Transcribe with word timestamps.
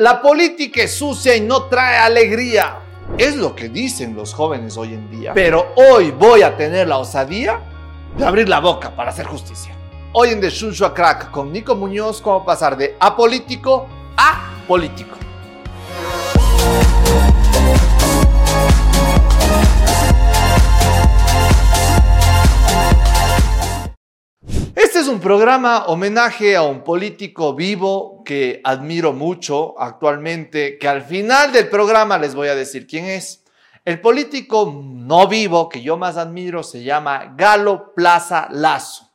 La 0.00 0.22
política 0.22 0.84
es 0.84 0.96
sucia 0.96 1.36
y 1.36 1.42
no 1.42 1.64
trae 1.64 1.98
alegría. 1.98 2.78
Es 3.18 3.36
lo 3.36 3.54
que 3.54 3.68
dicen 3.68 4.16
los 4.16 4.32
jóvenes 4.32 4.78
hoy 4.78 4.94
en 4.94 5.10
día. 5.10 5.32
Pero 5.34 5.74
hoy 5.76 6.10
voy 6.10 6.40
a 6.40 6.56
tener 6.56 6.88
la 6.88 6.96
osadía 6.96 7.60
de 8.16 8.24
abrir 8.24 8.48
la 8.48 8.60
boca 8.60 8.96
para 8.96 9.10
hacer 9.10 9.26
justicia. 9.26 9.76
Hoy 10.14 10.30
en 10.30 10.40
The 10.40 10.48
Shunshua 10.48 10.94
Crack 10.94 11.30
con 11.30 11.52
Nico 11.52 11.74
Muñoz, 11.74 12.22
cómo 12.22 12.46
pasar 12.46 12.78
de 12.78 12.96
apolítico 12.98 13.88
a 14.16 14.48
político. 14.66 15.18
Un 25.10 25.18
programa 25.18 25.86
homenaje 25.86 26.54
a 26.54 26.62
un 26.62 26.84
político 26.84 27.52
vivo 27.54 28.22
que 28.24 28.60
admiro 28.62 29.12
mucho 29.12 29.74
actualmente, 29.76 30.78
que 30.78 30.86
al 30.86 31.02
final 31.02 31.50
del 31.50 31.68
programa 31.68 32.16
les 32.16 32.36
voy 32.36 32.46
a 32.46 32.54
decir 32.54 32.86
quién 32.86 33.06
es. 33.06 33.44
El 33.84 34.00
político 34.00 34.72
no 34.72 35.26
vivo 35.26 35.68
que 35.68 35.82
yo 35.82 35.96
más 35.96 36.16
admiro 36.16 36.62
se 36.62 36.84
llama 36.84 37.34
Galo 37.36 37.92
Plaza 37.92 38.46
Lazo. 38.52 39.10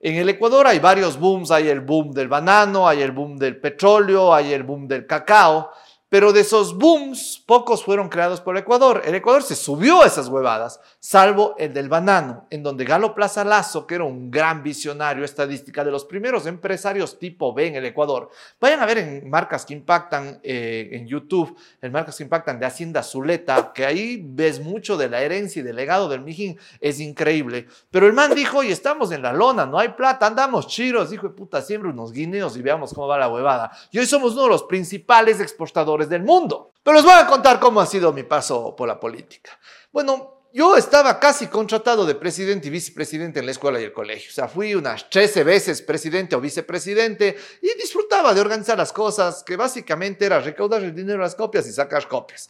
En 0.00 0.16
el 0.16 0.28
Ecuador 0.28 0.66
hay 0.66 0.80
varios 0.80 1.16
booms, 1.16 1.52
hay 1.52 1.68
el 1.68 1.80
boom 1.80 2.10
del 2.10 2.26
banano, 2.26 2.88
hay 2.88 3.02
el 3.02 3.12
boom 3.12 3.36
del 3.36 3.60
petróleo, 3.60 4.34
hay 4.34 4.52
el 4.52 4.64
boom 4.64 4.88
del 4.88 5.06
cacao, 5.06 5.70
pero 6.16 6.32
de 6.32 6.40
esos 6.40 6.78
booms, 6.78 7.44
pocos 7.44 7.84
fueron 7.84 8.08
creados 8.08 8.40
por 8.40 8.56
Ecuador. 8.56 9.02
El 9.04 9.14
Ecuador 9.16 9.42
se 9.42 9.54
subió 9.54 10.00
a 10.00 10.06
esas 10.06 10.28
huevadas, 10.28 10.80
salvo 10.98 11.54
el 11.58 11.74
del 11.74 11.90
banano, 11.90 12.46
en 12.48 12.62
donde 12.62 12.86
Galo 12.86 13.14
Plaza 13.14 13.44
Lazo, 13.44 13.86
que 13.86 13.96
era 13.96 14.04
un 14.04 14.30
gran 14.30 14.62
visionario 14.62 15.26
estadística 15.26 15.84
de 15.84 15.90
los 15.90 16.06
primeros 16.06 16.46
empresarios 16.46 17.18
tipo 17.18 17.52
B 17.52 17.66
en 17.66 17.74
el 17.74 17.84
Ecuador. 17.84 18.30
Vayan 18.58 18.80
a 18.80 18.86
ver 18.86 18.96
en 18.96 19.28
marcas 19.28 19.66
que 19.66 19.74
impactan 19.74 20.40
eh, 20.42 20.88
en 20.92 21.06
YouTube, 21.06 21.54
en 21.82 21.92
marcas 21.92 22.16
que 22.16 22.22
impactan 22.22 22.58
de 22.58 22.64
Hacienda 22.64 23.02
Zuleta, 23.02 23.74
que 23.74 23.84
ahí 23.84 24.24
ves 24.24 24.58
mucho 24.58 24.96
de 24.96 25.10
la 25.10 25.20
herencia 25.20 25.60
y 25.60 25.64
del 25.64 25.76
legado 25.76 26.08
del 26.08 26.22
Mijín. 26.22 26.58
Es 26.80 26.98
increíble. 26.98 27.66
Pero 27.90 28.06
el 28.06 28.14
man 28.14 28.34
dijo, 28.34 28.62
y 28.62 28.72
estamos 28.72 29.12
en 29.12 29.20
la 29.20 29.34
lona, 29.34 29.66
no 29.66 29.78
hay 29.78 29.90
plata, 29.90 30.28
andamos 30.28 30.66
chiros. 30.66 31.10
Dijo, 31.10 31.30
puta, 31.36 31.60
siempre 31.60 31.90
unos 31.90 32.10
guineos 32.10 32.56
y 32.56 32.62
veamos 32.62 32.94
cómo 32.94 33.06
va 33.06 33.18
la 33.18 33.28
huevada. 33.28 33.70
Y 33.90 33.98
hoy 33.98 34.06
somos 34.06 34.32
uno 34.32 34.44
de 34.44 34.48
los 34.48 34.62
principales 34.62 35.40
exportadores 35.40 36.05
del 36.08 36.22
mundo. 36.22 36.72
Pero 36.82 36.96
les 36.96 37.04
voy 37.04 37.14
a 37.14 37.26
contar 37.26 37.58
cómo 37.58 37.80
ha 37.80 37.86
sido 37.86 38.12
mi 38.12 38.22
paso 38.22 38.74
por 38.76 38.86
la 38.86 39.00
política. 39.00 39.58
Bueno, 39.92 40.36
yo 40.52 40.74
estaba 40.76 41.20
casi 41.20 41.48
contratado 41.48 42.06
de 42.06 42.14
presidente 42.14 42.68
y 42.68 42.70
vicepresidente 42.70 43.40
en 43.40 43.46
la 43.46 43.52
escuela 43.52 43.78
y 43.78 43.84
el 43.84 43.92
colegio. 43.92 44.30
O 44.30 44.32
sea, 44.32 44.48
fui 44.48 44.74
unas 44.74 45.10
13 45.10 45.44
veces 45.44 45.82
presidente 45.82 46.34
o 46.34 46.40
vicepresidente 46.40 47.36
y 47.60 47.78
disfrutaba 47.78 48.32
de 48.32 48.40
organizar 48.40 48.78
las 48.78 48.92
cosas, 48.92 49.42
que 49.44 49.56
básicamente 49.56 50.24
era 50.24 50.40
recaudar 50.40 50.82
el 50.82 50.94
dinero 50.94 51.18
de 51.18 51.24
las 51.24 51.34
copias 51.34 51.66
y 51.66 51.72
sacar 51.72 52.08
copias. 52.08 52.48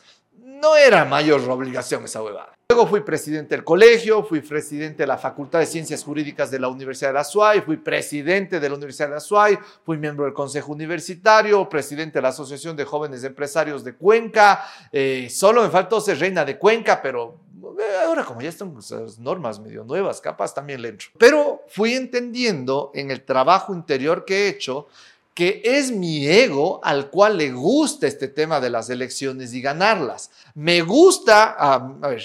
No 0.62 0.74
era 0.74 1.04
mayor 1.04 1.42
obligación 1.50 2.04
esa 2.04 2.22
huevada. 2.22 2.54
Luego 2.70 2.86
fui 2.86 3.00
presidente 3.00 3.54
del 3.54 3.62
colegio, 3.62 4.24
fui 4.24 4.40
presidente 4.40 5.02
de 5.02 5.06
la 5.06 5.18
Facultad 5.18 5.58
de 5.58 5.66
Ciencias 5.66 6.02
Jurídicas 6.02 6.50
de 6.50 6.58
la 6.58 6.68
Universidad 6.68 7.10
de 7.10 7.14
la 7.14 7.24
SUAY, 7.24 7.60
fui 7.60 7.76
presidente 7.76 8.58
de 8.58 8.68
la 8.68 8.74
Universidad 8.74 9.08
de 9.08 9.14
la 9.14 9.20
SUAY, 9.20 9.58
fui 9.84 9.98
miembro 9.98 10.24
del 10.24 10.32
Consejo 10.32 10.72
Universitario, 10.72 11.68
presidente 11.68 12.18
de 12.18 12.22
la 12.22 12.30
Asociación 12.30 12.74
de 12.74 12.86
Jóvenes 12.86 13.22
Empresarios 13.22 13.84
de 13.84 13.94
Cuenca. 13.94 14.64
Eh, 14.90 15.28
solo 15.30 15.62
me 15.62 15.68
faltó 15.68 16.00
ser 16.00 16.18
reina 16.18 16.44
de 16.44 16.56
Cuenca, 16.56 17.02
pero 17.02 17.38
eh, 17.78 18.04
ahora 18.06 18.24
como 18.24 18.40
ya 18.40 18.48
están 18.48 18.74
esas 18.78 19.18
normas 19.18 19.60
medio 19.60 19.84
nuevas, 19.84 20.22
capaz 20.22 20.54
también 20.54 20.80
le 20.80 20.88
entro. 20.88 21.08
Pero 21.18 21.64
fui 21.68 21.92
entendiendo 21.92 22.90
en 22.94 23.10
el 23.10 23.24
trabajo 23.24 23.74
interior 23.74 24.24
que 24.24 24.46
he 24.46 24.48
hecho 24.48 24.88
que 25.36 25.60
es 25.62 25.92
mi 25.92 26.26
ego 26.26 26.80
al 26.82 27.10
cual 27.10 27.36
le 27.36 27.50
gusta 27.50 28.06
este 28.06 28.28
tema 28.28 28.58
de 28.58 28.70
las 28.70 28.88
elecciones 28.88 29.52
y 29.52 29.60
ganarlas. 29.60 30.30
Me 30.54 30.80
gusta, 30.80 31.54
a, 31.58 31.78
ver, 32.08 32.22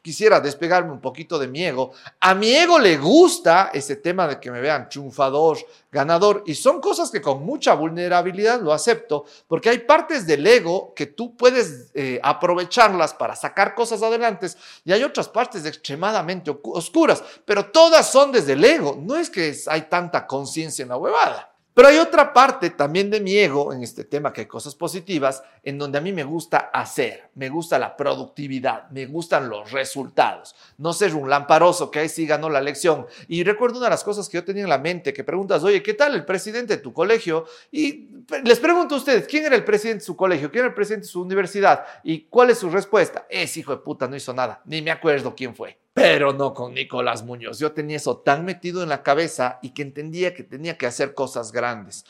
quisiera 0.00 0.38
despegarme 0.38 0.92
un 0.92 1.00
poquito 1.00 1.36
de 1.36 1.48
mi 1.48 1.64
ego, 1.64 1.90
a 2.20 2.36
mi 2.36 2.54
ego 2.54 2.78
le 2.78 2.96
gusta 2.96 3.72
ese 3.74 3.96
tema 3.96 4.28
de 4.28 4.38
que 4.38 4.52
me 4.52 4.60
vean 4.60 4.88
triunfador, 4.88 5.58
ganador, 5.90 6.44
y 6.46 6.54
son 6.54 6.80
cosas 6.80 7.10
que 7.10 7.20
con 7.20 7.44
mucha 7.44 7.74
vulnerabilidad 7.74 8.60
lo 8.60 8.72
acepto, 8.72 9.24
porque 9.48 9.70
hay 9.70 9.78
partes 9.78 10.24
del 10.24 10.46
ego 10.46 10.94
que 10.94 11.06
tú 11.06 11.36
puedes 11.36 11.90
eh, 11.94 12.20
aprovecharlas 12.22 13.14
para 13.14 13.34
sacar 13.34 13.74
cosas 13.74 14.00
adelante 14.00 14.46
y 14.84 14.92
hay 14.92 15.02
otras 15.02 15.28
partes 15.28 15.66
extremadamente 15.66 16.56
oscuras, 16.62 17.20
pero 17.44 17.66
todas 17.66 18.08
son 18.08 18.30
desde 18.30 18.52
el 18.52 18.64
ego, 18.64 18.96
no 18.96 19.16
es 19.16 19.28
que 19.28 19.52
hay 19.66 19.82
tanta 19.88 20.24
conciencia 20.24 20.84
en 20.84 20.90
la 20.90 20.98
huevada. 20.98 21.57
Pero 21.78 21.90
hay 21.90 21.98
otra 21.98 22.32
parte 22.32 22.70
también 22.70 23.08
de 23.08 23.20
mi 23.20 23.36
ego 23.36 23.72
en 23.72 23.84
este 23.84 24.02
tema, 24.02 24.32
que 24.32 24.40
hay 24.40 24.46
cosas 24.48 24.74
positivas, 24.74 25.44
en 25.62 25.78
donde 25.78 25.98
a 25.98 26.00
mí 26.00 26.12
me 26.12 26.24
gusta 26.24 26.58
hacer, 26.74 27.27
me 27.38 27.48
gusta 27.48 27.78
la 27.78 27.96
productividad, 27.96 28.90
me 28.90 29.06
gustan 29.06 29.48
los 29.48 29.70
resultados, 29.70 30.56
no 30.76 30.92
ser 30.92 31.14
un 31.14 31.30
lamparoso 31.30 31.88
que 31.88 32.00
ahí 32.00 32.08
sí 32.08 32.26
ganó 32.26 32.50
la 32.50 32.60
lección. 32.60 33.06
Y 33.28 33.44
recuerdo 33.44 33.78
una 33.78 33.86
de 33.86 33.90
las 33.90 34.02
cosas 34.02 34.28
que 34.28 34.38
yo 34.38 34.44
tenía 34.44 34.64
en 34.64 34.68
la 34.68 34.78
mente, 34.78 35.12
que 35.12 35.22
preguntas, 35.22 35.62
oye, 35.62 35.80
¿qué 35.80 35.94
tal 35.94 36.16
el 36.16 36.24
presidente 36.24 36.76
de 36.76 36.82
tu 36.82 36.92
colegio? 36.92 37.46
Y 37.70 38.08
les 38.42 38.58
pregunto 38.58 38.96
a 38.96 38.98
ustedes, 38.98 39.28
¿quién 39.28 39.46
era 39.46 39.54
el 39.54 39.64
presidente 39.64 40.00
de 40.00 40.06
su 40.06 40.16
colegio? 40.16 40.50
¿Quién 40.50 40.64
era 40.64 40.68
el 40.70 40.74
presidente 40.74 41.06
de 41.06 41.12
su 41.12 41.22
universidad? 41.22 41.84
¿Y 42.02 42.22
cuál 42.22 42.50
es 42.50 42.58
su 42.58 42.68
respuesta? 42.70 43.26
Ese 43.30 43.60
hijo 43.60 43.70
de 43.70 43.82
puta 43.82 44.08
no 44.08 44.16
hizo 44.16 44.34
nada, 44.34 44.60
ni 44.64 44.82
me 44.82 44.90
acuerdo 44.90 45.34
quién 45.34 45.54
fue 45.54 45.78
pero 45.94 46.32
no 46.32 46.54
con 46.54 46.74
Nicolás 46.74 47.24
Muñoz. 47.24 47.58
Yo 47.58 47.72
tenía 47.72 47.96
eso 47.96 48.18
tan 48.18 48.44
metido 48.44 48.84
en 48.84 48.88
la 48.88 49.02
cabeza 49.02 49.58
y 49.62 49.70
que 49.70 49.82
entendía 49.82 50.32
que 50.32 50.44
tenía 50.44 50.78
que 50.78 50.86
hacer 50.86 51.12
cosas 51.12 51.50
grandes. 51.50 52.04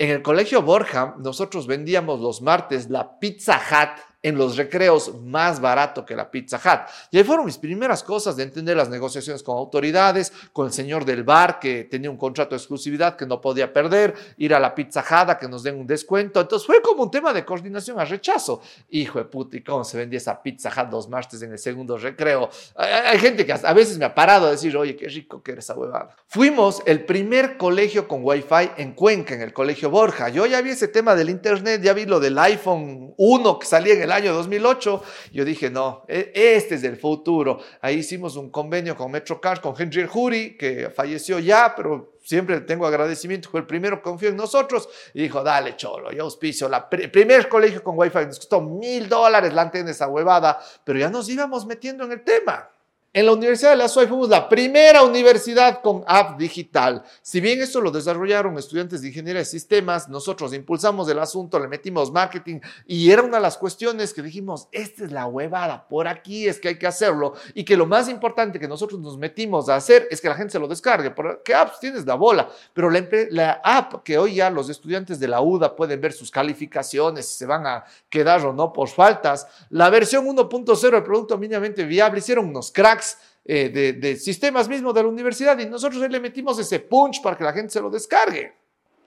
En 0.00 0.10
el 0.10 0.22
colegio 0.22 0.62
Borja, 0.62 1.16
nosotros 1.18 1.66
vendíamos 1.66 2.20
los 2.20 2.40
martes 2.40 2.88
la 2.88 3.18
Pizza 3.18 3.60
Hut 3.60 4.00
en 4.28 4.38
los 4.38 4.56
recreos 4.56 5.14
más 5.22 5.60
barato 5.60 6.04
que 6.04 6.14
la 6.14 6.30
Pizza 6.30 6.56
Hut. 6.56 6.90
Y 7.10 7.18
ahí 7.18 7.24
fueron 7.24 7.46
mis 7.46 7.58
primeras 7.58 8.02
cosas 8.02 8.36
de 8.36 8.42
entender 8.44 8.76
las 8.76 8.88
negociaciones 8.88 9.42
con 9.42 9.56
autoridades, 9.56 10.32
con 10.52 10.66
el 10.66 10.72
señor 10.72 11.04
del 11.04 11.24
bar 11.24 11.58
que 11.58 11.84
tenía 11.84 12.10
un 12.10 12.16
contrato 12.16 12.50
de 12.50 12.56
exclusividad 12.56 13.16
que 13.16 13.26
no 13.26 13.40
podía 13.40 13.72
perder, 13.72 14.14
ir 14.36 14.54
a 14.54 14.60
la 14.60 14.74
Pizza 14.74 15.00
Hut 15.00 15.30
a 15.30 15.38
que 15.38 15.48
nos 15.48 15.62
den 15.62 15.76
un 15.76 15.86
descuento. 15.86 16.40
Entonces 16.40 16.66
fue 16.66 16.80
como 16.82 17.04
un 17.04 17.10
tema 17.10 17.32
de 17.32 17.44
coordinación 17.44 17.98
a 17.98 18.04
rechazo. 18.04 18.60
Hijo 18.90 19.18
de 19.18 19.24
puta, 19.24 19.56
¿y 19.56 19.62
cómo 19.62 19.84
se 19.84 19.96
vendía 19.96 20.18
esa 20.18 20.42
Pizza 20.42 20.70
Hut 20.70 20.90
los 20.90 21.08
martes 21.08 21.42
en 21.42 21.52
el 21.52 21.58
segundo 21.58 21.96
recreo? 21.98 22.48
Hay, 22.76 23.18
gente 23.18 23.44
que 23.44 23.52
a 23.52 23.72
veces 23.72 23.98
me 23.98 24.04
ha 24.04 24.14
parado 24.14 24.46
a 24.46 24.50
decir, 24.50 24.76
oye, 24.76 24.96
qué 24.96 25.08
rico 25.08 25.42
que 25.42 25.52
eres 25.52 25.64
esa 25.64 25.74
huevada. 25.74 26.14
Fuimos 26.26 26.82
el 26.86 27.04
primer 27.04 27.56
colegio 27.56 28.06
con 28.06 28.20
Wi-Fi 28.22 28.70
en 28.76 28.92
Cuenca, 28.92 29.34
en 29.34 29.42
el 29.42 29.52
colegio 29.52 29.90
Borja. 29.90 30.28
Yo 30.28 30.46
ya 30.46 30.60
vi 30.60 30.70
ese 30.70 30.88
tema 30.88 31.14
del 31.14 31.30
internet, 31.30 31.82
ya 31.82 31.92
vi 31.92 32.06
lo 32.06 32.20
del 32.20 32.38
iPhone 32.38 33.14
1 33.16 33.58
que 33.58 33.66
salía 33.66 33.94
en 33.94 34.02
el 34.02 34.12
año 34.18 34.34
2008. 34.34 35.02
Yo 35.32 35.44
dije, 35.44 35.70
no, 35.70 36.04
e, 36.08 36.32
este 36.34 36.74
es 36.74 36.84
el 36.84 36.96
futuro. 36.96 37.60
Ahí 37.80 37.96
hicimos 37.96 38.36
un 38.36 38.50
convenio 38.50 38.96
con 38.96 39.10
MetroCard, 39.10 39.60
con 39.60 39.74
Henry 39.78 40.06
Jury, 40.06 40.56
que 40.56 40.90
falleció 40.90 41.38
ya, 41.38 41.74
pero 41.74 42.18
siempre 42.22 42.60
tengo 42.60 42.86
agradecimiento, 42.86 43.48
fue 43.48 43.60
el 43.60 43.66
primero 43.66 43.96
que 43.96 44.02
confió 44.02 44.28
en 44.28 44.36
nosotros 44.36 44.88
y 45.14 45.22
dijo, 45.22 45.42
dale 45.42 45.76
cholo, 45.76 46.12
yo 46.12 46.24
auspicio, 46.24 46.68
la 46.68 46.88
primer 46.88 47.48
colegio 47.48 47.82
con 47.82 47.98
wifi 47.98 48.18
nos 48.26 48.38
costó 48.38 48.60
mil 48.60 49.08
dólares 49.08 49.54
la 49.54 49.62
antena 49.62 49.90
esa 49.90 50.08
huevada, 50.08 50.60
pero 50.84 50.98
ya 50.98 51.08
nos 51.08 51.26
íbamos 51.28 51.64
metiendo 51.64 52.04
en 52.04 52.12
el 52.12 52.22
tema. 52.22 52.68
En 53.10 53.24
la 53.24 53.32
Universidad 53.32 53.70
de 53.70 53.76
la 53.76 53.88
SUAY 53.88 54.06
fuimos 54.06 54.28
la 54.28 54.50
primera 54.50 55.02
universidad 55.02 55.80
con 55.80 56.04
app 56.06 56.38
digital. 56.38 57.02
Si 57.22 57.40
bien 57.40 57.58
esto 57.58 57.80
lo 57.80 57.90
desarrollaron 57.90 58.58
estudiantes 58.58 59.00
de 59.00 59.08
ingeniería 59.08 59.38
de 59.38 59.46
sistemas, 59.46 60.10
nosotros 60.10 60.52
impulsamos 60.52 61.08
el 61.08 61.18
asunto, 61.18 61.58
le 61.58 61.68
metimos 61.68 62.12
marketing 62.12 62.60
y 62.86 63.10
era 63.10 63.22
una 63.22 63.38
de 63.38 63.42
las 63.42 63.56
cuestiones 63.56 64.12
que 64.12 64.20
dijimos, 64.20 64.68
esta 64.72 65.04
es 65.04 65.10
la 65.10 65.24
huevada, 65.24 65.88
por 65.88 66.06
aquí 66.06 66.46
es 66.46 66.60
que 66.60 66.68
hay 66.68 66.78
que 66.78 66.86
hacerlo 66.86 67.32
y 67.54 67.64
que 67.64 67.78
lo 67.78 67.86
más 67.86 68.10
importante 68.10 68.60
que 68.60 68.68
nosotros 68.68 69.00
nos 69.00 69.16
metimos 69.16 69.70
a 69.70 69.76
hacer 69.76 70.06
es 70.10 70.20
que 70.20 70.28
la 70.28 70.34
gente 70.34 70.52
se 70.52 70.58
lo 70.58 70.68
descargue. 70.68 71.14
¿Qué 71.42 71.54
apps 71.54 71.80
tienes 71.80 72.04
la 72.04 72.14
bola? 72.14 72.46
Pero 72.74 72.90
la, 72.90 73.02
la 73.30 73.60
app 73.64 74.02
que 74.04 74.18
hoy 74.18 74.34
ya 74.34 74.50
los 74.50 74.68
estudiantes 74.68 75.18
de 75.18 75.28
la 75.28 75.40
UDA 75.40 75.74
pueden 75.74 75.98
ver 75.98 76.12
sus 76.12 76.30
calificaciones, 76.30 77.26
si 77.26 77.36
se 77.36 77.46
van 77.46 77.66
a 77.66 77.86
quedar 78.10 78.44
o 78.44 78.52
no 78.52 78.70
por 78.70 78.88
faltas, 78.88 79.46
la 79.70 79.88
versión 79.88 80.26
1.0 80.26 80.90
del 80.90 81.02
producto 81.02 81.38
mínimamente 81.38 81.84
viable 81.84 82.18
hicieron 82.18 82.44
unos 82.44 82.70
cracks 82.70 82.97
eh, 83.44 83.70
de, 83.70 84.16
sistemas 84.16 84.68
mismos 84.68 84.94
de 84.94 85.02
la 85.02 85.08
universidad 85.08 85.58
y 85.58 85.66
nosotros 85.66 86.00
le 86.10 86.20
metimos 86.20 86.58
ese 86.58 86.80
punch 86.80 87.22
para 87.22 87.36
que 87.36 87.44
la 87.44 87.52
gente 87.52 87.70
se 87.70 87.80
lo 87.80 87.90
descargue. 87.90 88.52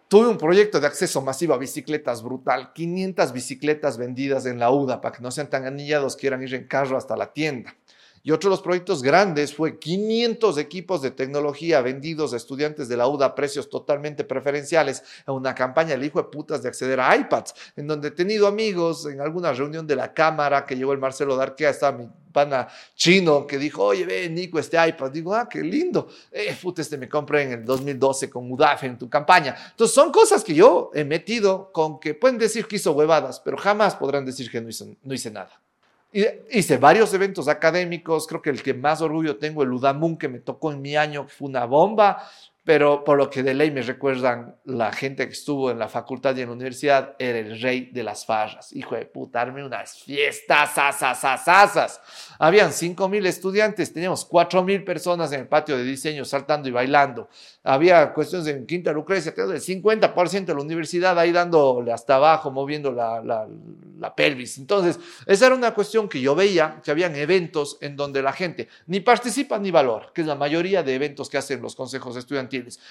Tuve 0.08 0.28
un 0.28 0.38
proyecto 0.38 0.80
de 0.80 0.88
acceso 0.88 1.22
masivo 1.22 1.54
a 1.54 1.58
bicicletas 1.58 2.22
brutal, 2.22 2.74
500 2.74 3.32
bicicletas 3.32 3.98
vendidas 3.98 4.46
en 4.46 4.60
la 4.60 4.72
UDA 4.72 5.00
para 5.00 5.16
que 5.16 5.24
no 5.24 5.32
sean 5.32 5.50
tan 5.50 5.66
anillados, 5.66 6.16
quieran 6.16 6.42
ir 6.44 6.54
en 6.54 6.68
carro 6.68 6.98
hasta 6.98 7.16
la 7.16 7.32
tienda. 7.32 7.76
Y 8.24 8.32
otro 8.32 8.50
de 8.50 8.52
los 8.52 8.62
proyectos 8.62 9.02
grandes 9.02 9.56
fue 9.56 9.80
500 9.80 10.58
equipos 10.58 11.02
de 11.02 11.12
tecnología 11.12 11.82
vendidos 11.82 12.34
a 12.34 12.38
estudiantes 12.38 12.88
de 12.88 12.98
la 12.98 13.08
UDA 13.08 13.28
a 13.28 13.36
precios 13.36 13.70
totalmente 13.70 14.24
preferenciales 14.24 15.04
en 15.26 15.34
una 15.34 15.56
campaña 15.56 15.96
el 15.96 16.04
hijo 16.04 16.22
de 16.22 16.30
putas 16.30 16.62
de 16.62 16.70
acceder 16.70 17.00
a 17.00 17.16
iPads, 17.16 17.54
en 17.76 17.88
donde 17.88 18.10
he 18.10 18.12
tenido 18.12 18.48
amigos 18.48 19.06
en 19.06 19.22
alguna 19.22 19.54
reunión 19.54 19.88
de 19.88 19.96
la 19.96 20.14
Cámara 20.14 20.66
que 20.66 20.76
llegó 20.76 20.94
el 20.94 21.00
Marcelo 21.00 21.36
Darquea, 21.36 21.72
estaba 21.72 21.98
mi 21.98 22.08
pana 22.32 22.68
chino 22.96 23.46
que 23.46 23.58
dijo, 23.58 23.84
oye, 23.84 24.06
ve, 24.06 24.30
Nico, 24.30 24.60
este 24.60 24.78
iPad. 24.88 25.12
Digo, 25.12 25.36
ah, 25.36 25.48
qué 25.50 25.62
lindo. 25.62 26.08
Eh, 26.32 26.56
puta, 26.62 26.82
este 26.82 26.98
me 26.98 27.10
compré 27.10 27.44
en 27.44 27.52
el 27.52 27.66
2012 27.66 28.30
con 28.30 28.52
UDAF 28.52 28.84
en 28.84 28.98
tu 28.98 29.10
campaña. 29.10 29.56
Entonces, 29.72 29.94
son 29.94 30.12
cosas 30.12 30.44
que 30.44 30.54
yo 30.54 30.92
he 30.94 31.04
metido 31.04 31.72
con 31.72 32.00
que 32.00 32.14
pueden 32.14 32.38
decir 32.38 32.68
que 32.68 32.78
hizo 32.78 32.94
huevadas, 32.94 33.40
pero 33.40 33.58
jamás 33.58 33.96
podrán 33.96 34.26
decir 34.26 34.50
que 34.50 34.62
no 34.62 35.14
hice 35.14 35.32
nada. 35.32 35.62
Hice 36.14 36.78
varios 36.78 37.14
eventos 37.14 37.48
académicos, 37.48 38.28
creo 38.28 38.42
que 38.42 38.50
el 38.50 38.62
que 38.62 38.74
más 38.74 39.02
orgullo 39.02 39.38
tengo, 39.38 39.64
el 39.64 39.72
Udamun, 39.72 40.18
que 40.18 40.28
me 40.28 40.40
tocó 40.40 40.74
en 40.74 40.82
mi 40.82 40.98
año, 40.98 41.26
fue 41.30 41.48
una 41.48 41.64
bomba, 41.64 42.30
pero 42.64 43.04
por 43.04 43.18
lo 43.18 43.28
que 43.30 43.42
de 43.42 43.56
ley 43.56 43.72
me 43.72 43.82
recuerdan, 43.82 44.56
la 44.66 44.92
gente 44.92 45.26
que 45.26 45.34
estuvo 45.34 45.72
en 45.72 45.80
la 45.80 45.88
facultad 45.88 46.36
y 46.36 46.42
en 46.42 46.48
la 46.48 46.54
universidad 46.54 47.16
era 47.18 47.40
el 47.40 47.60
rey 47.60 47.90
de 47.92 48.04
las 48.04 48.24
farras. 48.24 48.72
Hijo 48.74 48.96
de 48.96 49.06
puta, 49.08 49.42
arme 49.42 49.66
unas 49.66 49.98
fiestas, 49.98 50.78
asas, 50.78 51.48
asas. 51.48 52.02
Habían 52.38 52.72
5 52.72 53.10
mil 53.10 53.26
estudiantes, 53.26 53.92
teníamos 53.92 54.26
4 54.26 54.64
mil 54.64 54.84
personas 54.84 55.32
en 55.32 55.40
el 55.42 55.48
patio 55.48 55.76
de 55.76 55.84
diseño 55.84 56.24
saltando 56.24 56.70
y 56.70 56.72
bailando. 56.72 57.30
Había 57.64 58.14
cuestiones 58.14 58.48
en 58.48 58.68
Quinta 58.68 58.92
Lucrecia, 58.92 59.34
creo 59.34 59.48
del 59.48 59.62
50% 59.62 60.46
de 60.46 60.54
la 60.54 60.62
universidad 60.62 61.18
ahí 61.18 61.32
dándole 61.32 61.92
hasta 61.92 62.16
abajo, 62.16 62.52
moviendo 62.52 62.92
la, 62.92 63.22
la, 63.24 63.48
la 64.00 64.16
pelvis. 64.16 64.60
Entonces, 64.60 65.00
esa 65.26 65.48
era 65.48 65.56
una 65.56 65.74
cuestión 65.74 66.08
que 66.08 66.22
yo 66.22 66.36
veía, 66.36 66.80
que 66.84 66.92
habían 66.92 67.16
eventos 67.16 67.80
en 67.82 67.96
donde 67.96 68.22
la 68.22 68.34
gente 68.34 68.68
ni 68.86 69.00
participa 69.00 69.58
ni 69.58 69.72
valora, 69.72 70.12
que 70.14 70.22
es 70.22 70.28
la 70.28 70.36
mayoría 70.36 70.84
de 70.84 70.94
eventos 70.94 71.28
que 71.28 71.38
hacen 71.40 71.62
los 71.62 71.76
consejos 71.76 72.16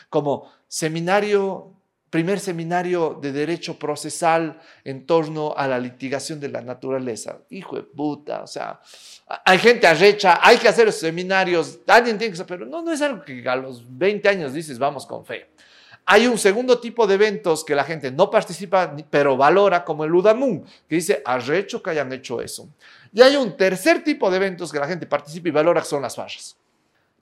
como 0.09 0.51
seminario 0.69 1.75
primer 2.11 2.41
seminario 2.41 3.19
de 3.23 3.31
derecho 3.31 3.79
procesal 3.79 4.61
en 4.85 5.07
torno 5.07 5.55
a 5.57 5.69
la 5.69 5.79
litigación 5.79 6.41
de 6.41 6.49
la 6.49 6.61
naturaleza. 6.61 7.39
Hijo 7.51 7.77
de 7.77 7.83
puta, 7.85 8.43
o 8.43 8.47
sea, 8.49 8.81
hay 9.45 9.59
gente 9.59 9.87
arrecha, 9.87 10.41
hay 10.43 10.59
que 10.59 10.69
hacer 10.69 10.89
esos 10.89 11.01
seminarios, 11.01 11.79
alguien 11.87 12.19
tiene 12.19 12.37
que 12.37 12.45
pero 12.45 12.67
no, 12.67 12.83
no 12.83 12.93
es 12.93 13.01
algo 13.01 13.25
que 13.25 13.49
a 13.49 13.55
los 13.55 13.85
20 13.97 14.29
años 14.29 14.53
dices 14.53 14.79
vamos 14.79 15.07
con 15.07 15.25
fe. 15.25 15.51
Hay 16.05 16.27
un 16.27 16.39
segundo 16.39 16.81
tipo 16.81 17.07
de 17.07 17.15
eventos 17.15 17.63
que 17.65 17.75
la 17.75 17.85
gente 17.85 18.11
no 18.11 18.29
participa, 18.29 18.97
pero 19.11 19.37
valora, 19.37 19.85
como 19.85 20.05
el 20.05 20.13
Udamun, 20.13 20.65
que 20.89 20.97
dice, 20.97 21.23
arrecho 21.25 21.81
que 21.81 21.91
hayan 21.91 22.13
hecho 22.13 22.41
eso. 22.41 22.69
Y 23.13 23.23
hay 23.23 23.37
un 23.37 23.57
tercer 23.57 24.03
tipo 24.03 24.29
de 24.29 24.39
eventos 24.39 24.73
que 24.73 24.81
la 24.81 24.89
gente 24.89 25.07
participa 25.07 25.49
y 25.49 25.53
valora, 25.53 25.81
que 25.81 25.87
son 25.87 26.03
las 26.03 26.17
fallas. 26.17 26.57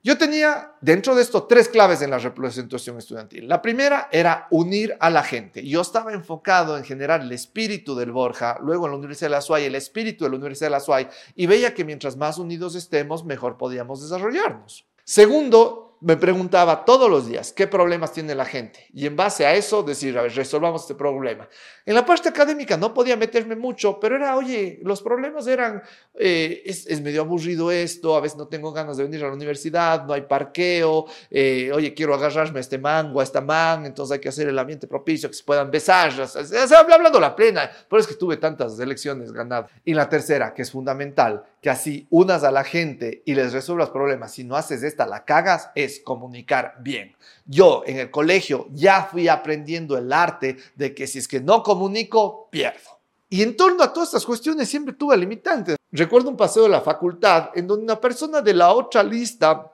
Yo 0.01 0.17
tenía 0.17 0.75
dentro 0.79 1.13
de 1.13 1.21
esto 1.21 1.43
tres 1.43 1.67
claves 1.67 2.01
en 2.01 2.09
la 2.09 2.19
representación 2.19 2.97
estudiantil. 2.97 3.49
La 3.49 3.61
primera 3.61 4.07
era 4.11 4.47
unir 4.49 4.95
a 4.99 5.09
la 5.09 5.23
gente. 5.23 5.67
Yo 5.67 5.81
estaba 5.81 6.13
enfocado 6.13 6.77
en 6.77 6.85
generar 6.85 7.19
el 7.21 7.31
espíritu 7.33 7.95
del 7.95 8.13
Borja, 8.13 8.57
luego 8.61 8.85
en 8.85 8.91
la 8.91 8.97
Universidad 8.97 9.27
de 9.29 9.35
la 9.35 9.41
SUAY, 9.41 9.65
el 9.65 9.75
espíritu 9.75 10.23
de 10.23 10.29
la 10.29 10.37
Universidad 10.37 10.67
de 10.67 10.71
la 10.71 10.79
SUAY, 10.79 11.09
y 11.35 11.47
veía 11.47 11.73
que 11.73 11.83
mientras 11.83 12.15
más 12.15 12.37
unidos 12.37 12.75
estemos, 12.75 13.25
mejor 13.25 13.57
podíamos 13.57 14.01
desarrollarnos. 14.01 14.85
Segundo, 15.03 15.88
me 16.01 16.15
preguntaba 16.15 16.85
todos 16.85 17.09
los 17.09 17.27
días 17.27 17.51
qué 17.51 17.67
problemas 17.67 18.13
tiene 18.13 18.33
la 18.33 18.45
gente 18.45 18.87
y 18.93 19.05
en 19.05 19.15
base 19.15 19.45
a 19.45 19.53
eso 19.53 19.83
decir, 19.83 20.17
a 20.17 20.21
ver, 20.21 20.33
resolvamos 20.33 20.81
este 20.83 20.95
problema. 20.95 21.47
En 21.85 21.95
la 21.95 22.05
parte 22.05 22.29
académica 22.29 22.77
no 22.77 22.93
podía 22.93 23.17
meterme 23.17 23.55
mucho, 23.55 23.99
pero 23.99 24.15
era, 24.15 24.35
oye, 24.37 24.79
los 24.83 25.01
problemas 25.01 25.47
eran, 25.47 25.81
eh, 26.15 26.61
es, 26.65 27.01
medio 27.01 27.21
aburrido 27.21 27.71
esto, 27.71 28.15
a 28.15 28.21
veces 28.21 28.37
no 28.37 28.47
tengo 28.47 28.71
ganas 28.71 28.97
de 28.97 29.03
venir 29.03 29.23
a 29.23 29.27
la 29.27 29.33
universidad, 29.33 30.05
no 30.05 30.13
hay 30.13 30.21
parqueo, 30.21 31.05
eh, 31.29 31.71
oye, 31.73 31.93
quiero 31.93 32.13
agarrarme 32.13 32.59
a 32.59 32.61
este 32.61 32.77
mango, 32.77 33.19
a 33.19 33.23
esta 33.23 33.41
man, 33.41 33.85
entonces 33.85 34.13
hay 34.13 34.19
que 34.19 34.29
hacer 34.29 34.47
el 34.47 34.59
ambiente 34.59 34.87
propicio, 34.87 35.29
que 35.29 35.35
se 35.35 35.43
puedan 35.43 35.71
besar, 35.71 36.11
o 36.19 36.27
sea, 36.27 36.79
hablando 36.79 37.19
la 37.19 37.35
plena, 37.35 37.69
por 37.87 37.99
eso 37.99 38.09
es 38.09 38.15
que 38.15 38.19
tuve 38.19 38.37
tantas 38.37 38.79
elecciones 38.79 39.31
ganadas. 39.31 39.71
Y 39.83 39.93
la 39.93 40.07
tercera, 40.07 40.53
que 40.53 40.61
es 40.61 40.71
fundamental, 40.71 41.43
que 41.61 41.69
así 41.69 42.07
unas 42.09 42.43
a 42.43 42.51
la 42.51 42.63
gente 42.63 43.21
y 43.25 43.35
les 43.35 43.51
resuelvas 43.51 43.89
problemas, 43.89 44.31
si 44.31 44.43
no 44.43 44.55
haces 44.55 44.83
esta, 44.83 45.05
la 45.05 45.25
cagas, 45.25 45.71
es 45.75 45.88
comunicar 46.03 46.75
bien. 46.81 47.15
Yo 47.45 47.83
en 47.85 47.97
el 47.99 48.11
colegio 48.11 48.67
ya 48.71 49.03
fui 49.03 49.27
aprendiendo 49.27 49.97
el 49.97 50.13
arte 50.13 50.57
de 50.75 50.93
que 50.93 51.07
si 51.07 51.19
es 51.19 51.27
que 51.27 51.39
no 51.39 51.63
comunico, 51.63 52.47
pierdo. 52.51 52.99
Y 53.29 53.43
en 53.43 53.55
torno 53.55 53.83
a 53.83 53.93
todas 53.93 54.09
estas 54.09 54.25
cuestiones 54.25 54.69
siempre 54.69 54.93
tuve 54.93 55.15
limitantes. 55.17 55.77
Recuerdo 55.91 56.29
un 56.29 56.37
paseo 56.37 56.63
de 56.63 56.69
la 56.69 56.81
facultad 56.81 57.49
en 57.55 57.67
donde 57.67 57.83
una 57.83 57.99
persona 57.99 58.41
de 58.41 58.53
la 58.53 58.73
otra 58.73 59.03
lista 59.03 59.71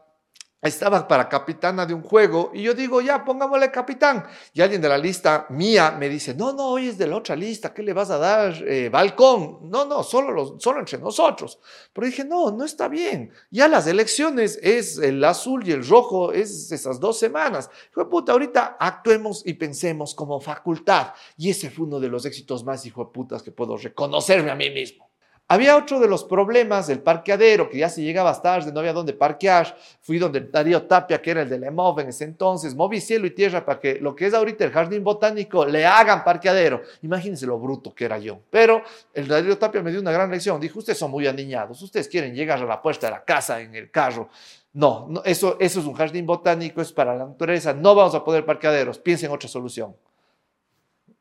estaba 0.68 1.08
para 1.08 1.30
capitana 1.30 1.86
de 1.86 1.94
un 1.94 2.02
juego 2.02 2.52
y 2.54 2.64
yo 2.64 2.74
digo, 2.74 3.02
ya, 3.02 3.24
pongámosle 3.24 3.72
capitán. 3.72 4.26
Y 4.54 4.62
alguien 4.62 4.82
de 4.82 4.90
la 4.90 4.98
lista 4.98 5.46
mía 5.50 5.96
me 5.98 6.10
dice, 6.10 6.34
no, 6.34 6.54
no, 6.54 6.70
hoy 6.70 6.88
es 6.88 6.98
de 6.98 7.08
la 7.08 7.18
otra 7.18 7.36
lista, 7.36 7.74
¿qué 7.74 7.84
le 7.84 7.94
vas 7.94 8.10
a 8.10 8.18
dar? 8.18 8.54
Eh, 8.68 8.90
balcón. 8.90 9.70
No, 9.70 9.86
no, 9.86 10.04
solo, 10.04 10.32
los, 10.32 10.62
solo 10.62 10.80
entre 10.80 10.98
nosotros. 10.98 11.60
Pero 11.94 12.08
dije, 12.08 12.24
no, 12.24 12.52
no 12.52 12.64
está 12.64 12.88
bien. 12.88 13.32
Ya 13.52 13.68
las 13.68 13.88
elecciones 13.88 14.60
es 14.62 14.98
el 14.98 15.24
azul 15.24 15.68
y 15.68 15.72
el 15.72 15.88
rojo, 15.88 16.32
es 16.32 16.72
esas 16.72 17.00
dos 17.00 17.20
semanas. 17.20 17.70
Hijo 17.92 18.04
de 18.04 18.10
puta, 18.10 18.32
ahorita 18.32 18.78
actuemos 18.80 19.42
y 19.46 19.54
pensemos 19.54 20.16
como 20.16 20.40
facultad. 20.40 21.14
Y 21.38 21.50
ese 21.50 21.70
fue 21.70 21.86
uno 21.86 22.00
de 22.00 22.10
los 22.10 22.26
éxitos 22.26 22.64
más 22.64 22.86
hijo 22.86 23.06
de 23.06 23.12
putas 23.12 23.44
que 23.44 23.52
puedo 23.52 23.78
reconocerme 23.78 24.52
a 24.52 24.56
mí 24.56 24.70
mismo. 24.70 25.05
Había 25.48 25.78
otro 25.78 26.00
de 26.00 26.08
los 26.08 26.24
problemas 26.24 26.88
del 26.88 27.02
parqueadero, 27.02 27.70
que 27.70 27.78
ya 27.78 27.88
se 27.88 28.02
llegaba 28.02 28.42
tarde, 28.42 28.72
no 28.72 28.80
había 28.80 28.94
dónde 28.94 29.14
parquear. 29.14 29.78
Fui 30.02 30.18
donde 30.18 30.40
Darío 30.42 30.82
Tapia, 30.84 31.22
que 31.22 31.30
era 31.30 31.44
el 31.44 31.50
de 31.50 31.60
la 31.60 31.68
EMOV 31.68 32.00
en 32.00 32.10
ese 32.10 32.24
entonces, 32.24 32.74
moví 32.74 33.00
cielo 33.00 33.28
y 33.28 33.30
tierra 33.30 33.64
para 33.64 33.80
que 33.80 34.00
lo 34.00 34.16
que 34.16 34.26
es 34.26 34.34
ahorita 34.34 34.66
el 34.66 34.72
jardín 34.72 35.04
botánico 35.04 35.64
le 35.64 35.86
hagan 35.86 36.24
parqueadero. 36.24 36.82
Imagínense 37.04 37.46
lo 37.46 37.60
bruto 37.60 37.94
que 37.94 38.06
era 38.06 38.18
yo. 38.18 38.40
Pero 38.50 38.82
el 39.14 39.28
Darío 39.28 39.56
Tapia 39.56 39.84
me 39.84 39.92
dio 39.92 40.00
una 40.00 40.12
gran 40.12 40.32
lección. 40.32 40.60
Dijo, 40.60 40.80
ustedes 40.80 40.98
son 40.98 41.12
muy 41.12 41.28
aniñados, 41.28 41.80
ustedes 41.80 42.08
quieren 42.08 42.34
llegar 42.34 42.60
a 42.60 42.66
la 42.66 42.82
puerta 42.82 43.06
de 43.06 43.12
la 43.12 43.24
casa 43.24 43.62
en 43.62 43.76
el 43.76 43.92
carro. 43.92 44.30
No, 44.74 45.06
no 45.08 45.24
eso, 45.24 45.58
eso 45.60 45.80
es 45.80 45.86
un 45.86 45.94
jardín 45.94 46.26
botánico, 46.26 46.82
es 46.82 46.92
para 46.92 47.16
la 47.16 47.24
naturaleza. 47.24 47.72
No 47.72 47.94
vamos 47.94 48.16
a 48.16 48.24
poder 48.24 48.46
parqueaderos. 48.46 48.98
Piensen 48.98 49.30
en 49.30 49.36
otra 49.36 49.48
solución. 49.48 49.96